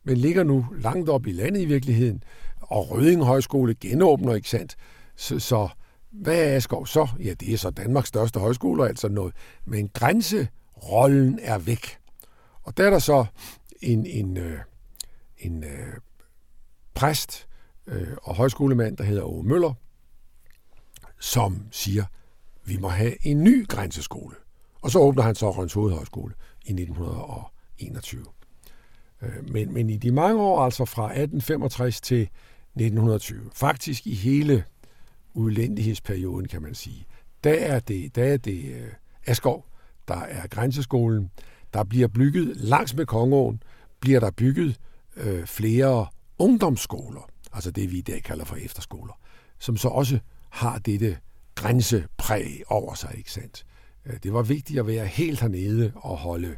men 0.04 0.18
ligger 0.18 0.44
nu 0.44 0.66
langt 0.78 1.10
op 1.10 1.28
i 1.28 1.32
landet 1.32 1.62
i 1.62 1.66
virkeligheden, 1.66 2.24
og 2.60 2.92
Røding 2.92 3.24
Højskole 3.24 3.76
genåbner, 3.76 4.36
ikke 4.36 4.50
sandt? 4.50 4.76
Så, 5.16 5.40
så 5.40 5.68
hvad 6.12 6.44
er 6.44 6.56
Askov 6.56 6.88
så? 6.88 7.08
Ja, 7.20 7.34
det 7.34 7.54
er 7.54 7.58
så 7.58 7.70
Danmarks 7.70 8.08
største 8.08 8.40
højskole, 8.40 8.88
altså 8.88 9.10
noget. 9.10 9.34
Men 9.66 9.90
grænserollen 9.94 11.40
er 11.42 11.58
væk. 11.58 12.03
Og 12.64 12.78
der 12.78 12.86
er 12.86 12.90
der 12.90 13.00
så 13.00 13.26
en, 13.82 14.06
en, 14.06 14.38
øh, 14.38 14.60
en 15.38 15.64
øh, 15.64 15.94
præst 16.94 17.48
øh, 17.88 18.08
og 18.24 18.36
højskolemand, 18.36 18.98
der 18.98 19.04
hedder 19.04 19.24
Ove 19.24 19.44
Møller, 19.44 19.74
som 21.20 21.68
siger, 21.72 22.06
vi 22.66 22.78
må 22.78 22.88
have 22.88 23.28
en 23.28 23.44
ny 23.44 23.68
grænseskole. 23.68 24.36
Og 24.82 24.92
så 24.92 25.00
åbner 25.00 25.24
han 25.24 25.36
så 25.36 25.52
Røns 25.52 25.74
Hovedhøjskole 25.74 26.34
i 26.66 26.72
1921. 26.72 28.26
Øh, 29.22 29.50
men, 29.50 29.74
men 29.74 29.90
i 29.90 29.98
de 29.98 30.12
mange 30.12 30.42
år, 30.42 30.62
altså 30.66 30.86
fra 30.86 31.04
1865 31.04 32.02
til 32.02 32.22
1920, 32.22 33.50
faktisk 33.54 34.08
i 34.08 34.14
hele 34.14 34.64
udlændighedsperioden, 35.34 36.48
kan 36.48 36.62
man 36.62 36.76
sige, 36.76 37.06
der 37.44 37.54
er 37.54 37.80
det, 37.80 38.16
der 38.16 38.24
er 38.24 38.38
det 38.38 38.66
øh, 38.66 38.92
Askov, 39.26 39.66
der 40.08 40.20
er 40.22 40.48
grænseskolen. 40.48 41.32
Der 41.74 41.84
bliver 41.84 42.08
bygget 42.08 42.58
langs 42.58 42.96
med 42.96 43.06
Kongåen, 43.06 43.64
bliver 44.00 44.20
der 44.20 44.32
bygget 44.32 44.80
øh, 45.16 45.46
flere 45.46 46.08
ungdomsskoler, 46.38 47.30
altså 47.54 47.72
det 47.72 47.92
vi 47.92 47.98
i 47.98 48.02
dag 48.02 48.24
kalder 48.24 48.46
for 48.46 48.56
efterskoler, 48.56 49.14
som 49.60 49.78
så 49.78 49.88
også 49.88 50.20
har 50.50 50.80
dette 50.80 51.18
grænsepræg 51.56 52.64
over 52.68 52.94
sig, 52.94 53.14
ikke 53.18 53.32
sandt? 53.32 53.66
Øh, 54.06 54.14
det 54.24 54.34
var 54.34 54.42
vigtigt 54.42 54.80
at 54.80 54.88
være 54.88 55.06
helt 55.06 55.42
hernede 55.42 55.92
og 55.96 56.18
holde, 56.18 56.58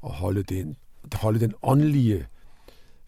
og 0.00 0.12
holde, 0.12 0.42
den, 0.42 0.76
holde 1.12 1.40
den 1.40 1.54
åndelige 1.62 2.26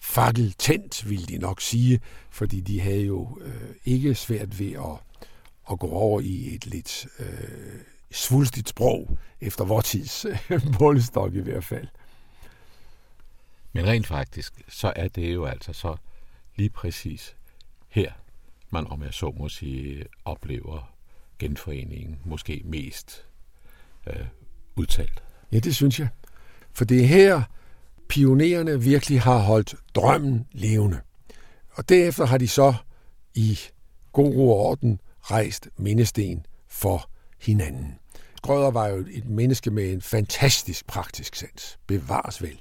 fakkel 0.01 0.53
tændt, 0.53 1.11
vil 1.11 1.29
de 1.29 1.39
nok 1.39 1.61
sige, 1.61 2.01
fordi 2.31 2.61
de 2.61 2.81
havde 2.81 3.05
jo 3.05 3.39
øh, 3.41 3.75
ikke 3.85 4.15
svært 4.15 4.59
ved 4.59 4.73
at, 4.73 5.27
at 5.71 5.79
gå 5.79 5.87
over 5.87 6.21
i 6.21 6.55
et 6.55 6.67
lidt 6.67 7.07
øh, 7.19 7.81
svulstigt 8.11 8.69
sprog, 8.69 9.19
efter 9.41 9.65
vores 9.65 9.87
tids 9.87 10.27
målestok 10.81 11.35
i 11.35 11.41
hvert 11.41 11.65
fald. 11.65 11.89
Men 13.73 13.87
rent 13.87 14.07
faktisk, 14.07 14.53
så 14.69 14.93
er 14.97 15.09
det 15.09 15.35
jo 15.35 15.45
altså 15.45 15.73
så 15.73 15.97
lige 16.57 16.71
præcis 16.71 17.37
her, 17.89 18.13
man 18.71 18.87
om 18.87 19.03
jeg 19.03 19.15
så 19.15 19.35
må 19.39 19.49
sige, 19.49 20.05
oplever 20.25 20.95
genforeningen 21.39 22.19
måske 22.25 22.63
mest 22.65 23.27
øh, 24.07 24.27
udtalt. 24.77 25.23
Ja, 25.53 25.59
det 25.59 25.77
synes 25.77 26.01
jeg. 26.01 26.09
For 26.73 26.85
det 26.85 27.01
er 27.01 27.07
her, 27.07 27.43
pionererne 28.09 28.83
virkelig 28.83 29.21
har 29.23 29.39
holdt 29.39 29.75
drømmen 29.95 30.47
levende. 30.53 31.01
Og 31.71 31.89
derefter 31.89 32.27
har 32.27 32.39
de 32.39 32.49
så 32.49 32.75
i 33.35 33.59
god 34.13 34.35
ro 34.35 34.51
og 34.51 34.67
orden 34.67 35.01
rejst 35.21 35.69
mindesten 35.77 36.47
for 36.69 37.11
hinanden. 37.41 37.99
Skrøder 38.37 38.71
var 38.71 38.87
jo 38.87 39.05
et 39.11 39.29
menneske 39.29 39.71
med 39.71 39.93
en 39.93 40.01
fantastisk 40.01 40.87
praktisk 40.87 41.35
sans. 41.37 41.79
Bevares 41.87 42.43
vel. 42.43 42.61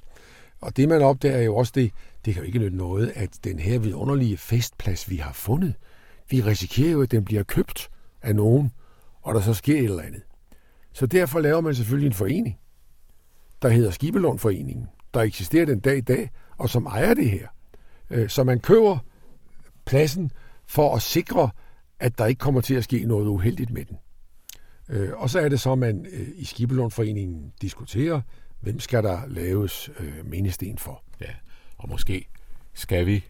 Og 0.60 0.76
det 0.76 0.88
man 0.88 1.02
opdager 1.02 1.36
er 1.36 1.42
jo 1.42 1.56
også 1.56 1.72
det, 1.74 1.92
det 2.24 2.34
kan 2.34 2.42
jo 2.42 2.46
ikke 2.46 2.58
nytte 2.58 2.76
noget, 2.76 3.12
at 3.14 3.30
den 3.44 3.58
her 3.58 3.78
vidunderlige 3.78 4.36
festplads, 4.36 5.10
vi 5.10 5.16
har 5.16 5.32
fundet, 5.32 5.74
vi 6.30 6.40
risikerer 6.40 6.90
jo, 6.90 7.02
at 7.02 7.10
den 7.10 7.24
bliver 7.24 7.42
købt 7.42 7.90
af 8.22 8.36
nogen, 8.36 8.72
og 9.22 9.34
der 9.34 9.40
så 9.40 9.54
sker 9.54 9.78
et 9.78 9.84
eller 9.84 10.02
andet. 10.02 10.22
Så 10.92 11.06
derfor 11.06 11.40
laver 11.40 11.60
man 11.60 11.74
selvfølgelig 11.74 12.06
en 12.06 12.12
forening, 12.12 12.58
der 13.62 13.68
hedder 13.68 13.90
Skibelundforeningen, 13.90 14.88
der 15.14 15.20
eksisterer 15.20 15.66
den 15.66 15.80
dag 15.80 15.96
i 15.96 16.00
dag, 16.00 16.30
og 16.56 16.70
som 16.70 16.86
ejer 16.86 17.14
det 17.14 17.30
her. 17.30 17.48
Øh, 18.10 18.28
så 18.28 18.44
man 18.44 18.60
køber 18.60 18.98
pladsen 19.86 20.30
for 20.66 20.96
at 20.96 21.02
sikre, 21.02 21.50
at 22.00 22.18
der 22.18 22.26
ikke 22.26 22.38
kommer 22.38 22.60
til 22.60 22.74
at 22.74 22.84
ske 22.84 23.04
noget 23.04 23.26
uheldigt 23.26 23.70
med 23.70 23.84
den. 23.84 23.96
Øh, 24.88 25.10
og 25.16 25.30
så 25.30 25.40
er 25.40 25.48
det 25.48 25.60
så, 25.60 25.72
at 25.72 25.78
man 25.78 26.06
øh, 26.12 26.28
i 26.34 26.44
Skibelånforeningen 26.44 27.52
diskuterer, 27.62 28.20
hvem 28.60 28.80
skal 28.80 29.02
der 29.02 29.26
laves 29.26 29.90
mindesten 30.24 30.78
for. 30.78 31.02
Ja, 31.20 31.30
og 31.78 31.88
måske 31.88 32.28
skal 32.74 33.06
vi 33.06 33.24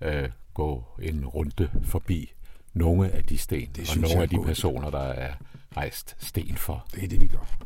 øh, 0.00 0.28
gå 0.54 0.84
en 1.02 1.26
runde 1.26 1.70
forbi 1.82 2.32
nogle 2.74 3.10
af 3.10 3.24
de 3.24 3.38
sten, 3.38 3.70
det 3.76 3.90
og 3.90 4.00
nogle 4.00 4.22
af 4.22 4.28
de 4.28 4.42
personer, 4.44 4.90
der 4.90 4.98
er 4.98 5.34
rejst 5.76 6.16
sten 6.18 6.56
for. 6.56 6.86
Det 6.94 7.04
er 7.04 7.08
det, 7.08 7.20
vi 7.20 7.26
gør. 7.26 7.56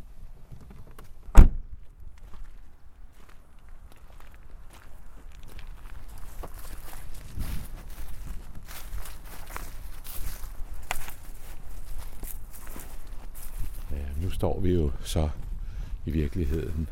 Ja, 13.91 14.21
nu 14.21 14.28
står 14.39 14.59
vi 14.59 14.73
jo 14.73 14.91
så 15.03 15.29
i 16.05 16.11
virkeligheden 16.11 16.89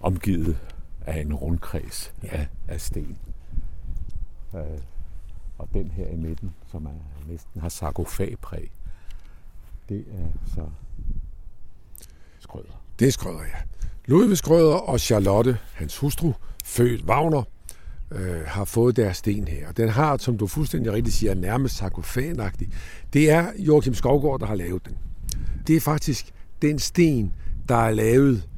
omgivet 0.00 0.58
af 1.06 1.20
en 1.20 1.34
rundkreds 1.34 2.14
ja. 2.22 2.28
af, 2.28 2.48
af 2.68 2.80
sten. 2.80 3.18
Øh, 4.54 4.60
og 5.58 5.68
den 5.74 5.90
her 5.90 6.06
i 6.06 6.16
midten, 6.16 6.54
som 6.70 6.86
er, 6.86 6.90
næsten 7.28 7.60
har 7.60 7.68
sarkofagpræg, 7.68 8.70
det 9.88 10.04
er 10.12 10.50
så 10.54 10.66
Skrøder. 12.38 12.82
Det 12.98 13.08
er 13.08 13.12
Skrøder, 13.12 13.42
ja. 13.42 13.60
Ludvig 14.04 14.38
Skrøder 14.38 14.74
og 14.74 15.00
Charlotte, 15.00 15.58
hans 15.74 15.98
hustru, 15.98 16.32
født 16.64 17.04
Wagner, 17.04 17.42
øh, 18.10 18.42
har 18.46 18.64
fået 18.64 18.96
deres 18.96 19.16
sten 19.16 19.48
her. 19.48 19.68
Og 19.68 19.76
den 19.76 19.88
har, 19.88 20.16
som 20.16 20.38
du 20.38 20.46
fuldstændig 20.46 20.92
rigtigt 20.92 21.16
siger, 21.16 21.34
nærmest 21.34 21.76
sarkofagagtig. 21.76 22.72
Det 23.12 23.30
er 23.30 23.52
Joachim 23.58 23.94
Skovgaard, 23.94 24.40
der 24.40 24.46
har 24.46 24.54
lavet 24.54 24.86
den. 24.86 24.98
Det 25.66 25.76
er 25.76 25.80
faktisk 25.80 26.32
den 26.62 26.78
sten, 26.78 27.32
der 27.68 27.76
er 27.76 27.90
lavet 27.90 28.48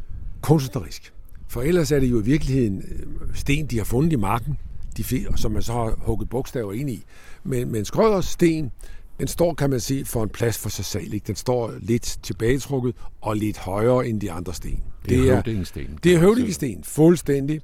kunstnerisk. 0.43 1.13
For 1.49 1.63
ellers 1.63 1.93
er 1.93 2.01
det 2.01 2.11
jo 2.11 2.21
i 2.21 2.25
virkeligheden 2.25 2.83
øh, 2.89 3.35
sten, 3.35 3.67
de 3.67 3.79
har 3.79 3.85
fundet 3.85 4.13
i 4.13 4.17
marken, 4.17 4.59
de, 4.97 5.05
som 5.37 5.53
man 5.53 5.63
så 5.63 5.73
har 5.73 5.95
hugget 5.99 6.29
bogstaver 6.29 6.73
ind 6.73 6.91
i. 6.91 7.05
Men, 7.45 7.73
men 7.73 7.85
Skrøders 7.85 8.25
sten, 8.25 8.71
den 9.19 9.29
står, 9.29 9.55
kan 9.55 9.71
man 9.71 9.81
sige, 9.81 10.05
for 10.05 10.23
en 10.23 10.29
plads 10.29 10.59
for 10.59 10.69
sig 10.69 10.85
selv. 10.85 11.15
Ikke? 11.15 11.27
Den 11.27 11.37
står 11.37 11.73
lidt 11.81 12.19
tilbagetrukket 12.23 12.95
og 13.21 13.37
lidt 13.37 13.59
højere 13.59 14.07
end 14.07 14.21
de 14.21 14.33
andre 14.33 14.55
sten. 14.55 14.83
Det 15.09 15.19
er, 15.19 15.23
det 15.23 15.29
er 15.29 15.35
høvdingesten. 15.35 15.99
Det 16.05 16.15
er 16.15 16.19
høvdingesten, 16.19 16.85
fuldstændig. 16.85 17.61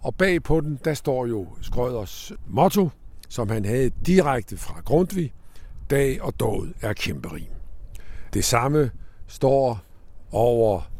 Og 0.00 0.14
bag 0.14 0.42
på 0.42 0.60
den, 0.60 0.78
der 0.84 0.94
står 0.94 1.26
jo 1.26 1.46
Skrøders 1.60 2.32
motto, 2.48 2.88
som 3.28 3.48
han 3.48 3.64
havde 3.64 3.90
direkte 4.06 4.56
fra 4.56 4.80
Grundtvig. 4.84 5.32
Dag 5.90 6.22
og 6.22 6.34
død 6.40 6.74
er 6.80 6.92
kæmperim. 6.92 7.46
Det 8.34 8.44
samme 8.44 8.90
står 9.32 9.80
over 10.32 10.90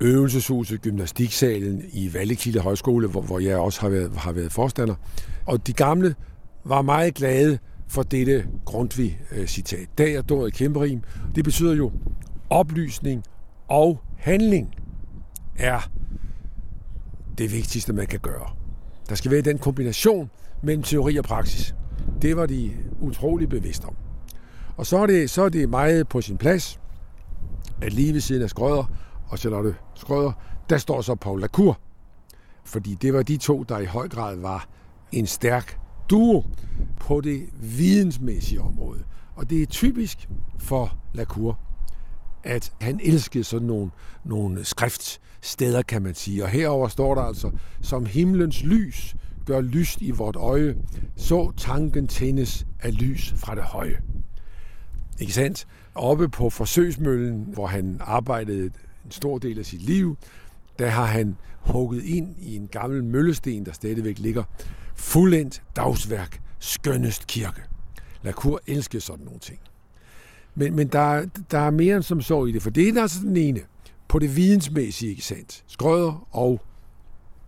øvelseshuset, 0.00 0.82
gymnastiksalen 0.82 1.82
i 1.92 2.14
Vallekilde 2.14 2.60
Højskole, 2.60 3.08
hvor, 3.08 3.20
hvor 3.20 3.38
jeg 3.38 3.56
også 3.56 3.80
har 3.80 3.88
været, 3.88 4.16
har 4.16 4.32
været 4.32 4.52
forstander. 4.52 4.94
Og 5.46 5.66
de 5.66 5.72
gamle 5.72 6.14
var 6.64 6.82
meget 6.82 7.14
glade 7.14 7.58
for 7.88 8.02
dette 8.02 8.46
Grundtvig-citat. 8.64 9.80
Øh, 9.80 9.86
Dag 9.98 10.14
er 10.14 10.22
dåret 10.22 10.54
kæmperim. 10.54 11.00
Det 11.34 11.44
betyder 11.44 11.74
jo, 11.74 11.92
oplysning 12.50 13.24
og 13.68 14.00
handling 14.16 14.74
er 15.58 15.90
det 17.38 17.52
vigtigste, 17.52 17.92
man 17.92 18.06
kan 18.06 18.20
gøre. 18.20 18.50
Der 19.08 19.14
skal 19.14 19.30
være 19.30 19.40
den 19.40 19.58
kombination 19.58 20.30
mellem 20.62 20.82
teori 20.82 21.16
og 21.16 21.24
praksis. 21.24 21.74
Det 22.22 22.36
var 22.36 22.46
de 22.46 22.70
utrolig 23.00 23.48
bevidste 23.48 23.84
om. 23.84 23.94
Og 24.76 24.86
så 24.86 24.98
er 24.98 25.06
det, 25.06 25.30
så 25.30 25.42
er 25.42 25.48
det 25.48 25.68
meget 25.68 26.08
på 26.08 26.20
sin 26.20 26.36
plads, 26.36 26.80
at 27.82 27.92
lige 27.92 28.12
ved 28.12 28.20
siden 28.20 28.42
af 28.42 28.50
Skrøder 28.50 28.84
og 29.28 29.38
Charlotte 29.38 29.74
Skrøder, 29.94 30.32
der 30.70 30.78
står 30.78 31.00
så 31.00 31.14
Paul 31.14 31.40
Lacour. 31.40 31.80
Fordi 32.64 32.94
det 32.94 33.14
var 33.14 33.22
de 33.22 33.36
to, 33.36 33.62
der 33.62 33.78
i 33.78 33.84
høj 33.84 34.08
grad 34.08 34.36
var 34.36 34.68
en 35.12 35.26
stærk 35.26 35.78
duo 36.10 36.44
på 37.00 37.20
det 37.20 37.42
vidensmæssige 37.60 38.60
område. 38.60 39.04
Og 39.36 39.50
det 39.50 39.62
er 39.62 39.66
typisk 39.66 40.28
for 40.58 40.96
Lacour, 41.14 41.58
at 42.44 42.72
han 42.80 43.00
elskede 43.02 43.44
sådan 43.44 43.66
nogle, 43.66 43.90
nogle 44.24 44.64
skriftsteder, 44.64 45.82
kan 45.82 46.02
man 46.02 46.14
sige. 46.14 46.44
Og 46.44 46.48
herover 46.48 46.88
står 46.88 47.14
der 47.14 47.22
altså, 47.22 47.50
som 47.80 48.06
himlens 48.06 48.62
lys 48.64 49.16
gør 49.46 49.60
lyst 49.60 50.02
i 50.02 50.10
vort 50.10 50.36
øje, 50.36 50.76
så 51.16 51.52
tanken 51.56 52.08
tændes 52.08 52.66
af 52.80 52.98
lys 53.00 53.34
fra 53.36 53.54
det 53.54 53.64
høje. 53.64 53.96
Ikke 55.18 55.32
sandt? 55.32 55.66
Oppe 55.94 56.28
på 56.28 56.50
forsøgsmøllen, 56.50 57.48
hvor 57.52 57.66
han 57.66 57.96
arbejdede 58.00 58.70
en 59.04 59.10
stor 59.10 59.38
del 59.38 59.58
af 59.58 59.66
sit 59.66 59.82
liv, 59.82 60.16
der 60.78 60.88
har 60.88 61.06
han 61.06 61.36
hugget 61.60 62.04
ind 62.04 62.34
i 62.38 62.56
en 62.56 62.68
gammel 62.68 63.04
møllesten, 63.04 63.66
der 63.66 63.72
stadigvæk 63.72 64.18
ligger. 64.18 64.44
Fuldendt 64.94 65.62
dagsværk, 65.76 66.40
skønnest 66.58 67.26
kirke. 67.26 67.62
Lacour 68.22 68.60
elsker 68.66 69.00
sådan 69.00 69.24
nogle 69.24 69.40
ting. 69.40 69.58
Men, 70.54 70.76
men 70.76 70.88
der, 70.88 71.26
der 71.50 71.58
er 71.58 71.70
mere 71.70 71.96
end 71.96 72.02
som 72.02 72.20
så 72.20 72.44
i 72.44 72.52
det, 72.52 72.62
for 72.62 72.70
det 72.70 72.88
er 72.88 73.02
altså 73.02 73.20
den 73.20 73.36
ene. 73.36 73.60
På 74.08 74.18
det 74.18 74.36
vidensmæssige, 74.36 75.10
ikke 75.10 75.22
sandt? 75.22 75.64
Skrøder 75.66 76.28
og 76.30 76.60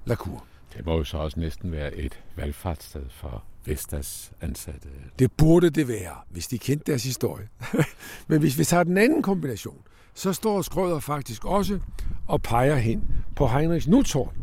Lacour. 0.04 0.44
Det 0.76 0.87
må 0.87 0.96
jo 0.96 1.04
så 1.04 1.18
også 1.18 1.40
næsten 1.40 1.72
være 1.72 1.94
et 1.94 2.20
valgfartssted 2.37 3.04
for 3.11 3.44
Vestas 3.66 4.33
ansatte. 4.40 4.88
Det 5.18 5.33
burde 5.33 5.70
det 5.70 5.88
være, 5.88 6.14
hvis 6.31 6.46
de 6.46 6.59
kendte 6.59 6.92
deres 6.92 7.05
historie. 7.05 7.48
Men 8.29 8.40
hvis 8.40 8.59
vi 8.59 8.64
tager 8.64 8.83
den 8.83 8.98
anden 8.98 9.22
kombination, 9.22 9.79
så 10.14 10.33
står 10.33 10.62
Skrøder 10.62 11.00
faktisk 11.00 11.44
også 11.44 11.79
og 12.27 12.42
peger 12.42 12.77
hen 12.77 13.03
på 13.37 13.46
Heinrichs 13.46 13.88
Nuthorn. 13.88 14.37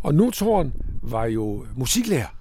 Og 0.00 0.14
Nuthorn 0.14 0.72
var 1.02 1.24
jo 1.24 1.66
musiklærer. 1.76 2.36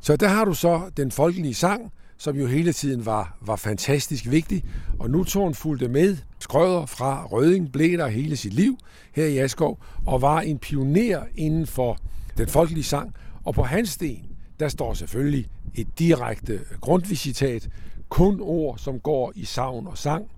Så 0.00 0.16
der 0.16 0.28
har 0.28 0.44
du 0.44 0.54
så 0.54 0.90
den 0.96 1.10
folkelige 1.10 1.54
sang, 1.54 1.92
som 2.16 2.36
jo 2.36 2.46
hele 2.46 2.72
tiden 2.72 3.06
var, 3.06 3.36
var 3.40 3.56
fantastisk 3.56 4.30
vigtig. 4.30 4.64
Og 4.98 5.10
Nuthorn 5.10 5.54
fulgte 5.54 5.88
med 5.88 6.16
Skrøder 6.38 6.86
fra 6.86 7.26
Røding, 7.26 7.72
blev 7.72 7.98
der 7.98 8.08
hele 8.08 8.36
sit 8.36 8.52
liv 8.52 8.78
her 9.12 9.24
i 9.24 9.38
Askov, 9.38 9.78
og 10.06 10.22
var 10.22 10.40
en 10.40 10.58
pioner 10.58 11.24
inden 11.34 11.66
for 11.66 11.98
den 12.38 12.48
folkelige 12.48 12.84
sang. 12.84 13.14
Og 13.44 13.54
på 13.54 13.62
hans 13.62 13.88
sten, 13.88 14.31
der 14.60 14.68
står 14.68 14.94
selvfølgelig 14.94 15.46
et 15.74 15.98
direkte 15.98 16.60
grundvisitat, 16.80 17.68
kun 18.08 18.40
ord, 18.40 18.78
som 18.78 19.00
går 19.00 19.32
i 19.34 19.44
savn 19.44 19.86
og 19.86 19.98
sang, 19.98 20.30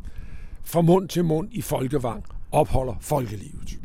fra 0.65 0.81
mund 0.81 1.09
til 1.09 1.25
mund 1.25 1.49
i 1.53 1.61
folkevang, 1.61 2.25
opholder 2.53 2.95
folkelivet. 3.01 3.79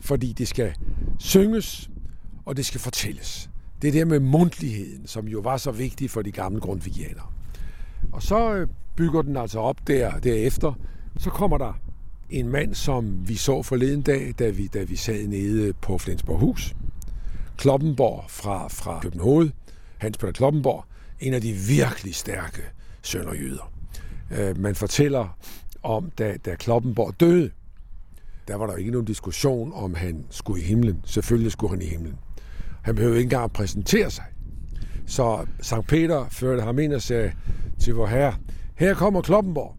Fordi 0.00 0.32
det 0.32 0.48
skal 0.48 0.74
synges, 1.18 1.90
og 2.44 2.56
det 2.56 2.66
skal 2.66 2.80
fortælles. 2.80 3.50
Det 3.82 3.88
er 3.88 3.92
det 3.92 4.06
med 4.06 4.20
mundtligheden, 4.20 5.06
som 5.06 5.28
jo 5.28 5.40
var 5.40 5.56
så 5.56 5.70
vigtig 5.70 6.10
for 6.10 6.22
de 6.22 6.32
gamle 6.32 6.60
grundvigianere. 6.60 7.26
Og 8.12 8.22
så 8.22 8.54
øh, 8.54 8.68
bygger 8.96 9.22
den 9.22 9.36
altså 9.36 9.58
op 9.58 9.86
der, 9.86 10.18
derefter. 10.18 10.72
Så 11.18 11.30
kommer 11.30 11.58
der 11.58 11.72
en 12.30 12.48
mand, 12.48 12.74
som 12.74 13.28
vi 13.28 13.34
så 13.34 13.62
forleden 13.62 14.02
dag, 14.02 14.34
da 14.38 14.50
vi, 14.50 14.66
da 14.66 14.82
vi 14.82 14.96
sad 14.96 15.26
nede 15.26 15.72
på 15.72 15.98
Flensborg 15.98 16.38
Hus, 16.38 16.74
Kloppenborg 17.56 18.24
fra, 18.28 18.68
fra 18.68 19.00
København. 19.02 19.52
Hans 19.98 20.18
Peter 20.18 20.32
Kloppenborg. 20.32 20.84
En 21.20 21.34
af 21.34 21.40
de 21.40 21.52
virkelig 21.52 22.14
stærke 22.14 22.62
sønderjyder. 23.02 23.72
Øh, 24.30 24.58
man 24.58 24.74
fortæller 24.74 25.38
om, 25.82 26.10
da, 26.18 26.36
da 26.44 26.54
Kloppenborg 26.54 27.20
døde, 27.20 27.50
der 28.48 28.56
var 28.56 28.66
der 28.66 28.76
ikke 28.76 28.90
nogen 28.90 29.06
diskussion 29.06 29.72
om, 29.74 29.94
han 29.94 30.24
skulle 30.30 30.62
i 30.62 30.64
himlen. 30.64 31.00
Selvfølgelig 31.04 31.52
skulle 31.52 31.70
han 31.70 31.82
i 31.82 31.86
himlen. 31.86 32.18
Han 32.82 32.94
behøvede 32.94 33.18
ikke 33.18 33.26
engang 33.26 33.52
præsentere 33.52 34.10
sig. 34.10 34.24
Så 35.06 35.46
Sankt 35.60 35.88
Peter 35.88 36.26
førte 36.30 36.62
ham 36.62 36.78
ind 36.78 36.92
og 36.92 37.02
sagde 37.02 37.32
til 37.80 37.94
vor 37.94 38.06
herre, 38.06 38.34
her 38.74 38.94
kommer 38.94 39.22
Kloppenborg. 39.22 39.76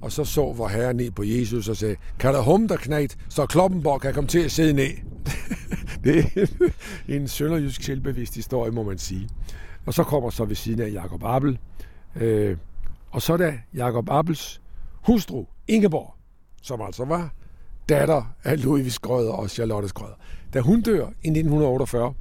Og 0.00 0.12
så 0.12 0.24
så 0.24 0.52
vor 0.52 0.68
herre 0.68 0.94
ned 0.94 1.10
på 1.10 1.22
Jesus 1.22 1.68
og 1.68 1.76
sagde, 1.76 1.96
kan 2.18 2.34
der 2.34 2.42
hum 2.42 2.68
der 2.68 2.76
knægt, 2.76 3.18
så 3.28 3.46
Kloppenborg 3.46 4.00
kan 4.00 4.14
komme 4.14 4.28
til 4.28 4.38
at 4.38 4.50
sidde 4.50 4.72
ned. 4.72 4.90
det 6.04 6.48
er 7.08 7.16
en 7.16 7.28
sønderjysk 7.28 7.82
selvbevidst 7.82 8.34
historie, 8.34 8.70
må 8.70 8.82
man 8.82 8.98
sige. 8.98 9.28
Og 9.86 9.94
så 9.94 10.04
kommer 10.04 10.30
så 10.30 10.44
ved 10.44 10.56
siden 10.56 10.80
af 10.80 10.92
Jakob 10.92 11.24
Abel. 11.24 11.58
Øh, 12.16 12.56
og 13.10 13.22
så 13.22 13.36
da 13.36 13.58
Jakob 13.74 14.08
Abels 14.10 14.60
hustru, 14.92 15.44
Ingeborg, 15.68 16.14
som 16.62 16.80
altså 16.80 17.04
var 17.04 17.34
datter 17.88 18.34
af 18.44 18.64
Louis 18.64 18.92
Skrøder 18.92 19.32
og 19.32 19.50
Charlotte 19.50 19.88
Skrøder. 19.88 20.14
Da 20.54 20.60
hun 20.60 20.80
dør 20.80 21.06
i 21.06 21.28
1948, 21.28 22.14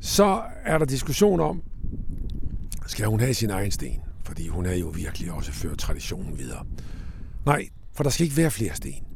så 0.00 0.42
er 0.64 0.78
der 0.78 0.84
diskussion 0.84 1.40
om, 1.40 1.62
skal 2.86 3.06
hun 3.06 3.20
have 3.20 3.34
sin 3.34 3.50
egen 3.50 3.70
sten? 3.70 4.00
Fordi 4.24 4.48
hun 4.48 4.66
er 4.66 4.74
jo 4.74 4.86
virkelig 4.86 5.32
også 5.32 5.52
ført 5.52 5.78
traditionen 5.78 6.38
videre. 6.38 6.66
Nej, 7.46 7.68
for 7.92 8.02
der 8.02 8.10
skal 8.10 8.24
ikke 8.24 8.36
være 8.36 8.50
flere 8.50 8.74
sten. 8.74 9.09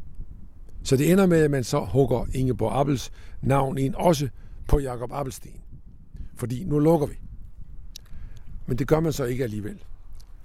Så 0.84 0.96
det 0.96 1.12
ender 1.12 1.26
med, 1.26 1.42
at 1.42 1.50
man 1.50 1.64
så 1.64 1.80
hugger 1.80 2.26
Ingeborg 2.34 2.72
Appels 2.80 3.12
navn 3.42 3.78
ind, 3.78 3.94
også 3.94 4.28
på 4.68 4.78
Jakob 4.78 5.12
Appelsten. 5.12 5.50
Fordi 6.36 6.64
nu 6.64 6.78
lukker 6.78 7.06
vi. 7.06 7.14
Men 8.66 8.78
det 8.78 8.88
gør 8.88 9.00
man 9.00 9.12
så 9.12 9.24
ikke 9.24 9.44
alligevel. 9.44 9.78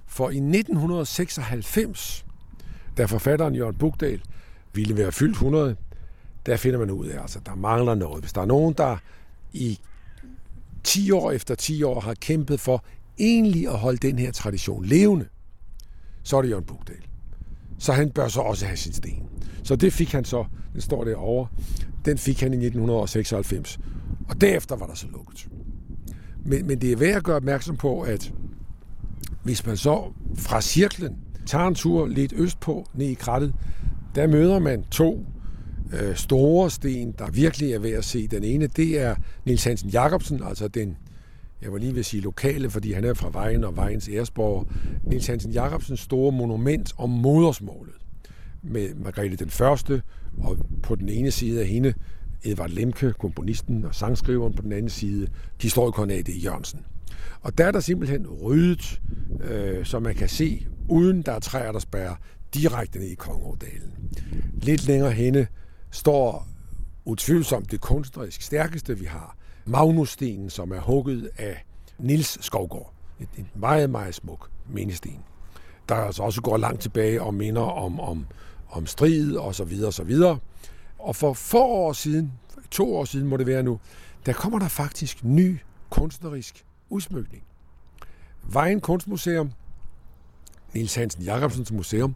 For 0.07 0.29
i 0.29 0.37
1996, 0.37 2.25
da 2.97 3.05
forfatteren 3.05 3.55
Jørgen 3.55 3.75
Bugdal 3.75 4.21
ville 4.73 4.97
være 4.97 5.11
fyldt 5.11 5.33
100, 5.33 5.75
der 6.45 6.57
finder 6.57 6.79
man 6.79 6.91
ud 6.91 7.07
af, 7.07 7.15
at 7.15 7.21
altså, 7.21 7.39
der 7.45 7.55
mangler 7.55 7.95
noget. 7.95 8.23
Hvis 8.23 8.33
der 8.33 8.41
er 8.41 8.45
nogen, 8.45 8.73
der 8.73 8.97
i 9.53 9.79
10 10.83 11.11
år 11.11 11.31
efter 11.31 11.55
10 11.55 11.83
år 11.83 11.99
har 11.99 12.13
kæmpet 12.13 12.59
for 12.59 12.83
egentlig 13.19 13.67
at 13.67 13.77
holde 13.77 13.97
den 13.97 14.19
her 14.19 14.31
tradition 14.31 14.85
levende, 14.85 15.27
så 16.23 16.37
er 16.37 16.41
det 16.41 16.49
Jørgen 16.49 16.65
Bugdal. 16.65 17.08
Så 17.79 17.93
han 17.93 18.09
bør 18.09 18.27
så 18.27 18.39
også 18.39 18.65
have 18.65 18.77
sin 18.77 18.93
sten. 18.93 19.23
Så 19.63 19.75
det 19.75 19.93
fik 19.93 20.11
han 20.11 20.25
så, 20.25 20.45
den 20.73 20.81
står 20.81 21.03
derovre, 21.03 21.47
den 22.05 22.17
fik 22.17 22.41
han 22.41 22.53
i 22.53 22.65
1996. 22.65 23.79
Og 24.29 24.41
derefter 24.41 24.75
var 24.75 24.85
der 24.85 24.95
så 24.95 25.07
lukket. 25.07 25.47
Men, 26.45 26.67
men 26.67 26.81
det 26.81 26.91
er 26.91 26.95
værd 26.95 27.15
at 27.15 27.23
gøre 27.23 27.35
opmærksom 27.35 27.77
på, 27.77 28.01
at 28.01 28.33
hvis 29.43 29.65
man 29.65 29.77
så 29.77 30.03
fra 30.35 30.61
cirklen 30.61 31.17
tager 31.45 31.67
en 31.67 31.75
tur 31.75 32.07
lidt 32.07 32.33
østpå, 32.33 32.85
ned 32.93 33.07
i 33.07 33.13
krattet, 33.13 33.53
der 34.15 34.27
møder 34.27 34.59
man 34.59 34.83
to 34.83 35.25
øh, 35.93 36.15
store 36.15 36.69
sten, 36.69 37.13
der 37.17 37.31
virkelig 37.31 37.73
er 37.73 37.79
værd 37.79 37.91
at 37.91 38.05
se. 38.05 38.27
Den 38.27 38.43
ene, 38.43 38.67
det 38.67 38.99
er 38.99 39.15
Nils 39.45 39.63
Hansen 39.63 39.89
Jacobsen, 39.89 40.43
altså 40.43 40.67
den, 40.67 40.97
jeg 41.61 41.71
var 41.71 41.77
lige 41.77 41.91
ved 41.91 41.99
at 41.99 42.05
sige 42.05 42.21
lokale, 42.21 42.69
fordi 42.69 42.91
han 42.91 43.03
er 43.03 43.13
fra 43.13 43.29
Vejen 43.33 43.63
og 43.63 43.75
Vejens 43.75 44.09
Æresborg, 44.09 44.67
Nils 45.03 45.27
Hansen 45.27 45.51
Jacobsens 45.51 45.99
store 45.99 46.31
monument 46.31 46.93
om 46.97 47.09
modersmålet 47.09 47.93
med 48.61 48.95
Margrethe 48.95 49.35
den 49.35 49.49
Første, 49.49 50.01
og 50.37 50.57
på 50.83 50.95
den 50.95 51.09
ene 51.09 51.31
side 51.31 51.61
af 51.61 51.67
hende 51.67 51.93
Edvard 52.43 52.69
Lemke, 52.69 53.13
komponisten 53.13 53.85
og 53.85 53.95
sangskriveren, 53.95 54.53
på 54.53 54.61
den 54.61 54.71
anden 54.71 54.89
side 54.89 55.27
historikeren 55.61 56.11
A.D. 56.11 56.29
Jørgensen. 56.43 56.85
Og 57.41 57.57
der 57.57 57.65
er 57.65 57.71
der 57.71 57.79
simpelthen 57.79 58.27
ryddet, 58.27 59.01
øh, 59.43 59.85
så 59.85 59.99
man 59.99 60.15
kan 60.15 60.29
se, 60.29 60.67
uden 60.87 61.21
der 61.21 61.31
er 61.31 61.39
træer, 61.39 61.71
der 61.71 61.79
spærrer 61.79 62.15
direkte 62.53 62.99
ned 62.99 63.07
i 63.07 63.15
Kongeårdalen. 63.15 63.93
Lidt 64.53 64.87
længere 64.87 65.11
henne 65.11 65.47
står 65.91 66.47
utvivlsomt 67.05 67.71
det 67.71 67.81
kunstnerisk 67.81 68.41
stærkeste, 68.41 68.99
vi 68.99 69.05
har. 69.05 69.37
Magnusstenen, 69.65 70.49
som 70.49 70.71
er 70.71 70.79
hugget 70.79 71.29
af 71.37 71.65
Nils 71.97 72.45
Skovgård. 72.45 72.93
Et 73.19 73.45
meget, 73.55 73.89
meget 73.89 74.15
smuk 74.15 74.49
mindesten. 74.69 75.19
Der 75.89 75.95
altså 75.95 76.23
også 76.23 76.41
går 76.41 76.57
langt 76.57 76.81
tilbage 76.81 77.21
og 77.21 77.33
minder 77.33 77.61
om, 77.61 77.99
om, 77.99 78.25
om 78.69 78.85
strid 78.85 79.35
og 79.35 79.55
så 79.55 79.63
videre 79.63 79.87
og 79.87 79.93
så 79.93 80.03
videre. 80.03 80.39
Og 80.99 81.15
for 81.15 81.33
få 81.33 81.63
år 81.63 81.93
siden, 81.93 82.33
to 82.71 82.95
år 82.95 83.05
siden 83.05 83.27
må 83.27 83.37
det 83.37 83.47
være 83.47 83.63
nu, 83.63 83.79
der 84.25 84.33
kommer 84.33 84.59
der 84.59 84.67
faktisk 84.67 85.23
ny 85.23 85.59
kunstnerisk 85.89 86.65
udsmykning. 86.89 87.43
Vejen 88.43 88.81
Kunstmuseum, 88.81 89.51
Nils 90.73 90.95
Hansen 90.95 91.23
Jacobsens 91.23 91.71
museum, 91.71 92.15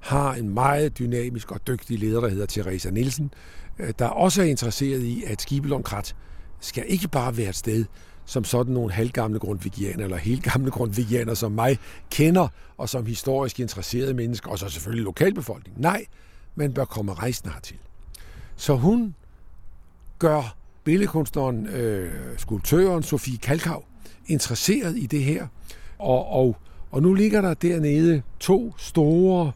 har 0.00 0.34
en 0.34 0.48
meget 0.48 0.98
dynamisk 0.98 1.52
og 1.52 1.66
dygtig 1.66 1.98
leder, 1.98 2.20
der 2.20 2.28
hedder 2.28 2.46
Theresa 2.46 2.90
Nielsen, 2.90 3.30
øh, 3.78 3.94
der 3.98 4.06
også 4.06 4.42
er 4.42 4.46
interesseret 4.46 5.00
i, 5.00 5.24
at 5.24 5.42
Skibelund 5.42 5.84
Krat 5.84 6.16
skal 6.60 6.84
ikke 6.88 7.08
bare 7.08 7.36
være 7.36 7.48
et 7.48 7.56
sted, 7.56 7.84
som 8.24 8.44
sådan 8.44 8.74
nogle 8.74 8.92
halvgamle 8.92 9.38
grundvigianer, 9.38 10.04
eller 10.04 10.16
helt 10.16 10.42
gamle 10.52 10.70
grundvigianer, 10.70 11.34
som 11.34 11.52
mig 11.52 11.78
kender, 12.10 12.48
og 12.76 12.88
som 12.88 13.06
historisk 13.06 13.60
interesserede 13.60 14.14
mennesker, 14.14 14.50
og 14.50 14.58
så 14.58 14.68
selvfølgelig 14.68 15.04
lokalbefolkningen. 15.04 15.82
Nej, 15.82 16.04
man 16.54 16.72
bør 16.72 16.84
komme 16.84 17.14
rejsende 17.14 17.52
hertil. 17.52 17.76
Så 18.56 18.76
hun 18.76 19.14
gør 20.18 20.56
billedkunstneren, 20.84 21.66
øh, 21.66 22.12
skulptøren 22.36 23.02
Sofie 23.02 23.38
Kalkav, 23.38 23.84
interesseret 24.26 24.96
i 24.96 25.06
det 25.06 25.24
her. 25.24 25.46
Og, 25.98 26.28
og, 26.28 26.56
og 26.90 27.02
nu 27.02 27.14
ligger 27.14 27.40
der 27.40 27.54
dernede 27.54 28.22
to 28.40 28.74
store 28.78 29.52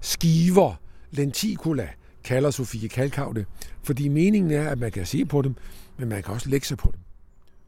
skiver, 0.00 0.74
lenticula, 1.10 1.88
kalder 2.24 2.50
Sofie 2.50 2.88
Kalkav 2.88 3.32
det, 3.36 3.46
fordi 3.82 4.08
meningen 4.08 4.50
er, 4.50 4.68
at 4.68 4.78
man 4.78 4.92
kan 4.92 5.06
se 5.06 5.24
på 5.24 5.42
dem, 5.42 5.56
men 6.02 6.08
man 6.08 6.22
kan 6.22 6.34
også 6.34 6.48
lægge 6.48 6.66
sig 6.66 6.78
på 6.78 6.90
dem 6.92 7.00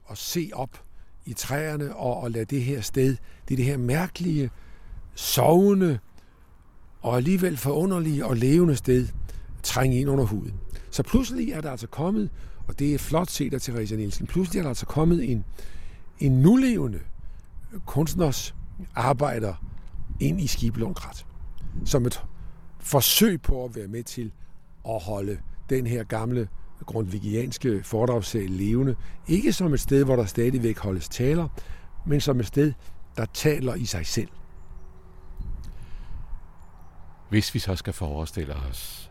og 0.04 0.16
se 0.16 0.50
op 0.52 0.82
i 1.24 1.32
træerne 1.32 1.96
og, 1.96 2.20
og 2.20 2.30
lade 2.30 2.44
det 2.44 2.62
her 2.62 2.80
sted, 2.80 3.16
det 3.48 3.54
er 3.54 3.56
det 3.56 3.64
her 3.64 3.76
mærkelige, 3.76 4.50
sovende 5.14 5.98
og 7.02 7.16
alligevel 7.16 7.56
forunderlige 7.56 8.26
og 8.26 8.36
levende 8.36 8.76
sted, 8.76 9.08
trænge 9.62 10.00
ind 10.00 10.10
under 10.10 10.24
huden. 10.24 10.54
Så 10.90 11.02
pludselig 11.02 11.50
er 11.50 11.60
der 11.60 11.70
altså 11.70 11.86
kommet, 11.86 12.30
og 12.66 12.78
det 12.78 12.94
er 12.94 12.98
flot 12.98 13.30
set 13.30 13.54
af 13.54 13.60
Theresa 13.60 13.96
Nielsen, 13.96 14.26
pludselig 14.26 14.58
er 14.58 14.62
der 14.62 14.68
altså 14.68 14.86
kommet 14.86 15.30
en, 15.30 15.44
en 16.18 16.40
nulevende 16.40 17.00
kunstners 17.86 18.54
arbejder 18.94 19.54
ind 20.20 20.40
i 20.40 20.46
Skibelund 20.46 20.94
Krat. 20.94 21.26
Som 21.84 22.06
et 22.06 22.24
forsøg 22.80 23.42
på 23.42 23.64
at 23.64 23.76
være 23.76 23.88
med 23.88 24.02
til 24.02 24.32
at 24.88 25.02
holde 25.02 25.38
den 25.70 25.86
her 25.86 26.04
gamle 26.04 26.48
grundvigianske 26.86 27.82
foredragssal 27.82 28.50
levende. 28.50 28.96
Ikke 29.28 29.52
som 29.52 29.72
et 29.72 29.80
sted, 29.80 30.04
hvor 30.04 30.16
der 30.16 30.24
stadigvæk 30.24 30.78
holdes 30.78 31.08
taler, 31.08 31.48
men 32.06 32.20
som 32.20 32.40
et 32.40 32.46
sted, 32.46 32.72
der 33.16 33.24
taler 33.24 33.74
i 33.74 33.84
sig 33.84 34.06
selv. 34.06 34.28
Hvis 37.28 37.54
vi 37.54 37.58
så 37.58 37.76
skal 37.76 37.92
forestille 37.92 38.54
os 38.54 39.10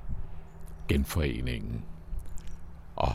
genforeningen 0.87 1.85
og 2.95 3.13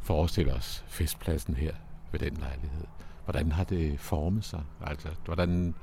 forestille 0.00 0.54
os 0.54 0.84
festpladsen 0.88 1.54
her 1.54 1.72
ved 2.12 2.20
den 2.20 2.36
lejlighed, 2.36 2.84
hvordan 3.24 3.52
har 3.52 3.64
det 3.64 4.00
formet 4.00 4.44
sig? 4.44 4.62
Altså, 4.80 5.08
hvordan, 5.24 5.74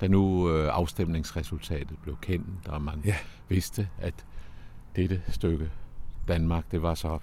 da 0.00 0.08
nu 0.08 0.50
øh, 0.50 0.74
afstemningsresultatet 0.74 1.98
blev 2.02 2.16
kendt, 2.22 2.68
og 2.68 2.82
man 2.82 3.02
ja. 3.04 3.16
vidste, 3.48 3.88
at 3.98 4.24
dette 4.96 5.22
stykke 5.28 5.70
Danmark, 6.28 6.64
det 6.70 6.82
var 6.82 6.94
så 6.94 7.18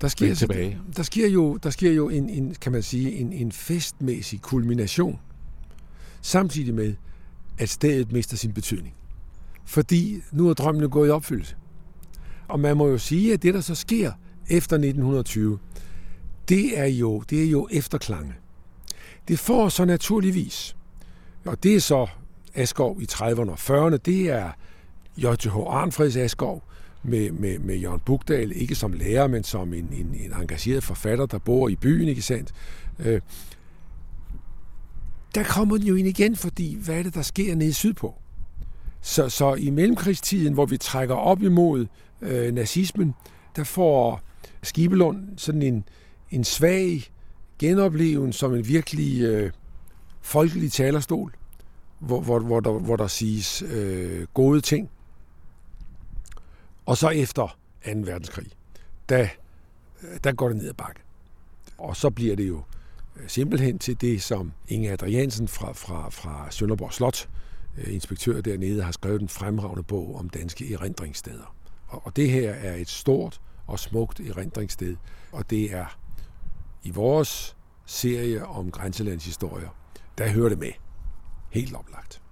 der 0.00 0.08
sker, 0.08 0.34
tilbage. 0.34 0.78
Der 0.96 1.02
sker 1.02 1.28
jo, 1.28 1.56
der 1.56 1.70
sker 1.70 1.92
jo 1.92 2.08
en, 2.08 2.30
en, 2.30 2.54
kan 2.54 2.72
man 2.72 2.82
sige, 2.82 3.12
en, 3.12 3.32
en 3.32 3.52
festmæssig 3.52 4.40
kulmination, 4.40 5.20
samtidig 6.20 6.74
med, 6.74 6.94
at 7.58 7.68
stedet 7.68 8.12
mister 8.12 8.36
sin 8.36 8.52
betydning. 8.52 8.94
Fordi 9.64 10.22
nu 10.32 10.48
er 10.48 10.54
drømmene 10.54 10.88
gået 10.88 11.08
i 11.08 11.10
opfyldelse. 11.10 11.56
Og 12.48 12.60
man 12.60 12.76
må 12.76 12.88
jo 12.88 12.98
sige, 12.98 13.32
at 13.32 13.42
det, 13.42 13.54
der 13.54 13.60
så 13.60 13.74
sker 13.74 14.12
efter 14.48 14.76
1920, 14.76 15.58
det 16.48 16.78
er 16.78 16.86
jo, 16.86 17.20
det 17.30 17.44
er 17.44 17.50
jo 17.50 17.68
efterklange. 17.70 18.34
Det 19.28 19.38
får 19.38 19.68
så 19.68 19.84
naturligvis, 19.84 20.76
og 21.46 21.62
det 21.62 21.76
er 21.76 21.80
så 21.80 22.06
Askov 22.54 23.02
i 23.02 23.06
30'erne 23.12 23.50
og 23.50 23.58
40'erne, 23.58 23.96
det 23.96 24.30
er 24.30 24.50
J.H. 25.16 25.56
Arnfreds 25.56 26.16
Askov 26.16 26.62
med, 27.02 27.30
med, 27.30 27.58
med 27.58 27.76
Jørgen 27.76 28.00
Bugdal, 28.00 28.52
ikke 28.54 28.74
som 28.74 28.92
lærer, 28.92 29.26
men 29.26 29.44
som 29.44 29.74
en, 29.74 29.88
en, 29.92 30.14
en 30.14 30.32
engageret 30.40 30.84
forfatter, 30.84 31.26
der 31.26 31.38
bor 31.38 31.68
i 31.68 31.76
byen, 31.76 32.08
ikke 32.08 32.22
sandt? 32.22 32.52
Øh, 32.98 33.20
der 35.34 35.42
kommer 35.42 35.76
den 35.76 35.86
jo 35.86 35.94
ind 35.94 36.08
igen, 36.08 36.36
fordi 36.36 36.76
hvad 36.84 36.98
er 36.98 37.02
det, 37.02 37.14
der 37.14 37.22
sker 37.22 37.54
nede 37.54 37.72
sydpå? 37.72 38.14
Så, 39.00 39.28
så 39.28 39.54
i 39.54 39.70
mellemkrigstiden, 39.70 40.54
hvor 40.54 40.66
vi 40.66 40.76
trækker 40.76 41.14
op 41.14 41.42
imod 41.42 41.86
øh, 42.20 42.54
nazismen, 42.54 43.14
der 43.56 43.64
får 43.64 44.20
Skibelund 44.62 45.28
sådan 45.36 45.62
en, 45.62 45.84
en 46.30 46.44
svag 46.44 47.10
genoplevelse 47.58 48.38
som 48.38 48.54
en 48.54 48.68
virkelig 48.68 49.22
øh, 49.22 49.50
folkelig 50.20 50.72
talerstol, 50.72 51.32
hvor, 51.98 52.20
hvor, 52.20 52.38
hvor, 52.38 52.60
der, 52.60 52.72
hvor 52.72 52.96
der 52.96 53.06
siges 53.06 53.62
øh, 53.62 54.26
gode 54.34 54.60
ting. 54.60 54.90
Og 56.88 56.96
så 56.96 57.08
efter 57.08 57.58
2. 57.84 57.90
verdenskrig, 57.94 58.46
der, 59.08 59.28
der 60.24 60.32
går 60.32 60.48
det 60.48 60.56
ned 60.56 60.68
ad 60.68 60.74
bakke. 60.74 61.00
Og 61.78 61.96
så 61.96 62.10
bliver 62.10 62.36
det 62.36 62.48
jo 62.48 62.62
øh, 63.16 63.28
simpelthen 63.28 63.78
til 63.78 64.00
det, 64.00 64.22
som 64.22 64.52
Inge 64.68 64.92
Adriansen 64.92 65.48
fra, 65.48 65.72
fra, 65.72 66.10
fra 66.10 66.50
Sønderborg 66.50 66.92
Slot, 66.92 67.28
øh, 67.78 67.94
inspektør 67.94 68.40
dernede, 68.40 68.82
har 68.82 68.92
skrevet 68.92 69.22
en 69.22 69.28
fremragende 69.28 69.82
bog 69.82 70.16
om 70.16 70.28
danske 70.28 70.74
erindringssteder. 70.74 71.54
Og, 71.88 72.06
og 72.06 72.16
det 72.16 72.30
her 72.30 72.52
er 72.52 72.74
et 72.74 72.88
stort 72.88 73.40
og 73.66 73.78
smukt 73.78 74.20
erindringssted, 74.20 74.96
og 75.32 75.50
det 75.50 75.72
er 75.72 75.98
i 76.82 76.90
vores 76.90 77.56
serie 77.86 78.46
om 78.46 78.70
grænselandshistorier, 78.70 79.76
der 80.18 80.28
hører 80.28 80.48
det 80.48 80.58
med. 80.58 80.72
Helt 81.50 81.76
oplagt. 81.76 82.22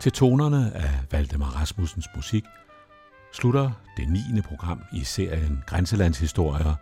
Til 0.00 0.12
tonerne 0.12 0.72
af 0.74 0.90
Valdemar 1.10 1.46
Rasmussens 1.46 2.08
musik 2.16 2.44
slutter 3.32 3.70
det 3.96 4.08
9. 4.08 4.40
program 4.40 4.82
i 4.92 5.04
serien 5.04 5.62
Grænselandshistorier, 5.66 6.74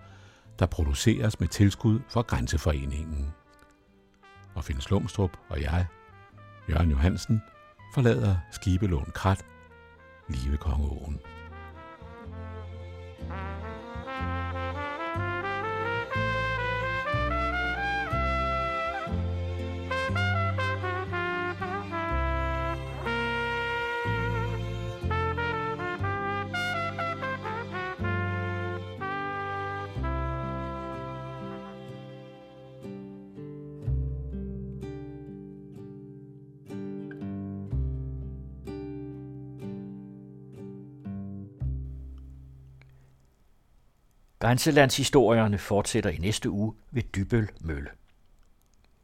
der 0.58 0.66
produceres 0.66 1.40
med 1.40 1.48
tilskud 1.48 2.00
fra 2.08 2.20
Grænseforeningen. 2.20 3.32
Og 4.54 4.64
Finn 4.64 4.80
Slumstrup 4.80 5.30
og 5.48 5.62
jeg, 5.62 5.86
Jørgen 6.70 6.90
Johansen, 6.90 7.42
forlader 7.94 8.36
Skibelån 8.50 9.10
Krat 9.14 9.44
lige 10.28 10.50
ved 10.50 10.58
Kongeåen. 10.58 11.20
Grænselandshistorierne 44.48 45.58
fortsætter 45.58 46.10
i 46.10 46.16
næste 46.16 46.50
uge 46.50 46.74
ved 46.90 47.02
Dybøl 47.02 47.48
Mølle. 47.60 47.88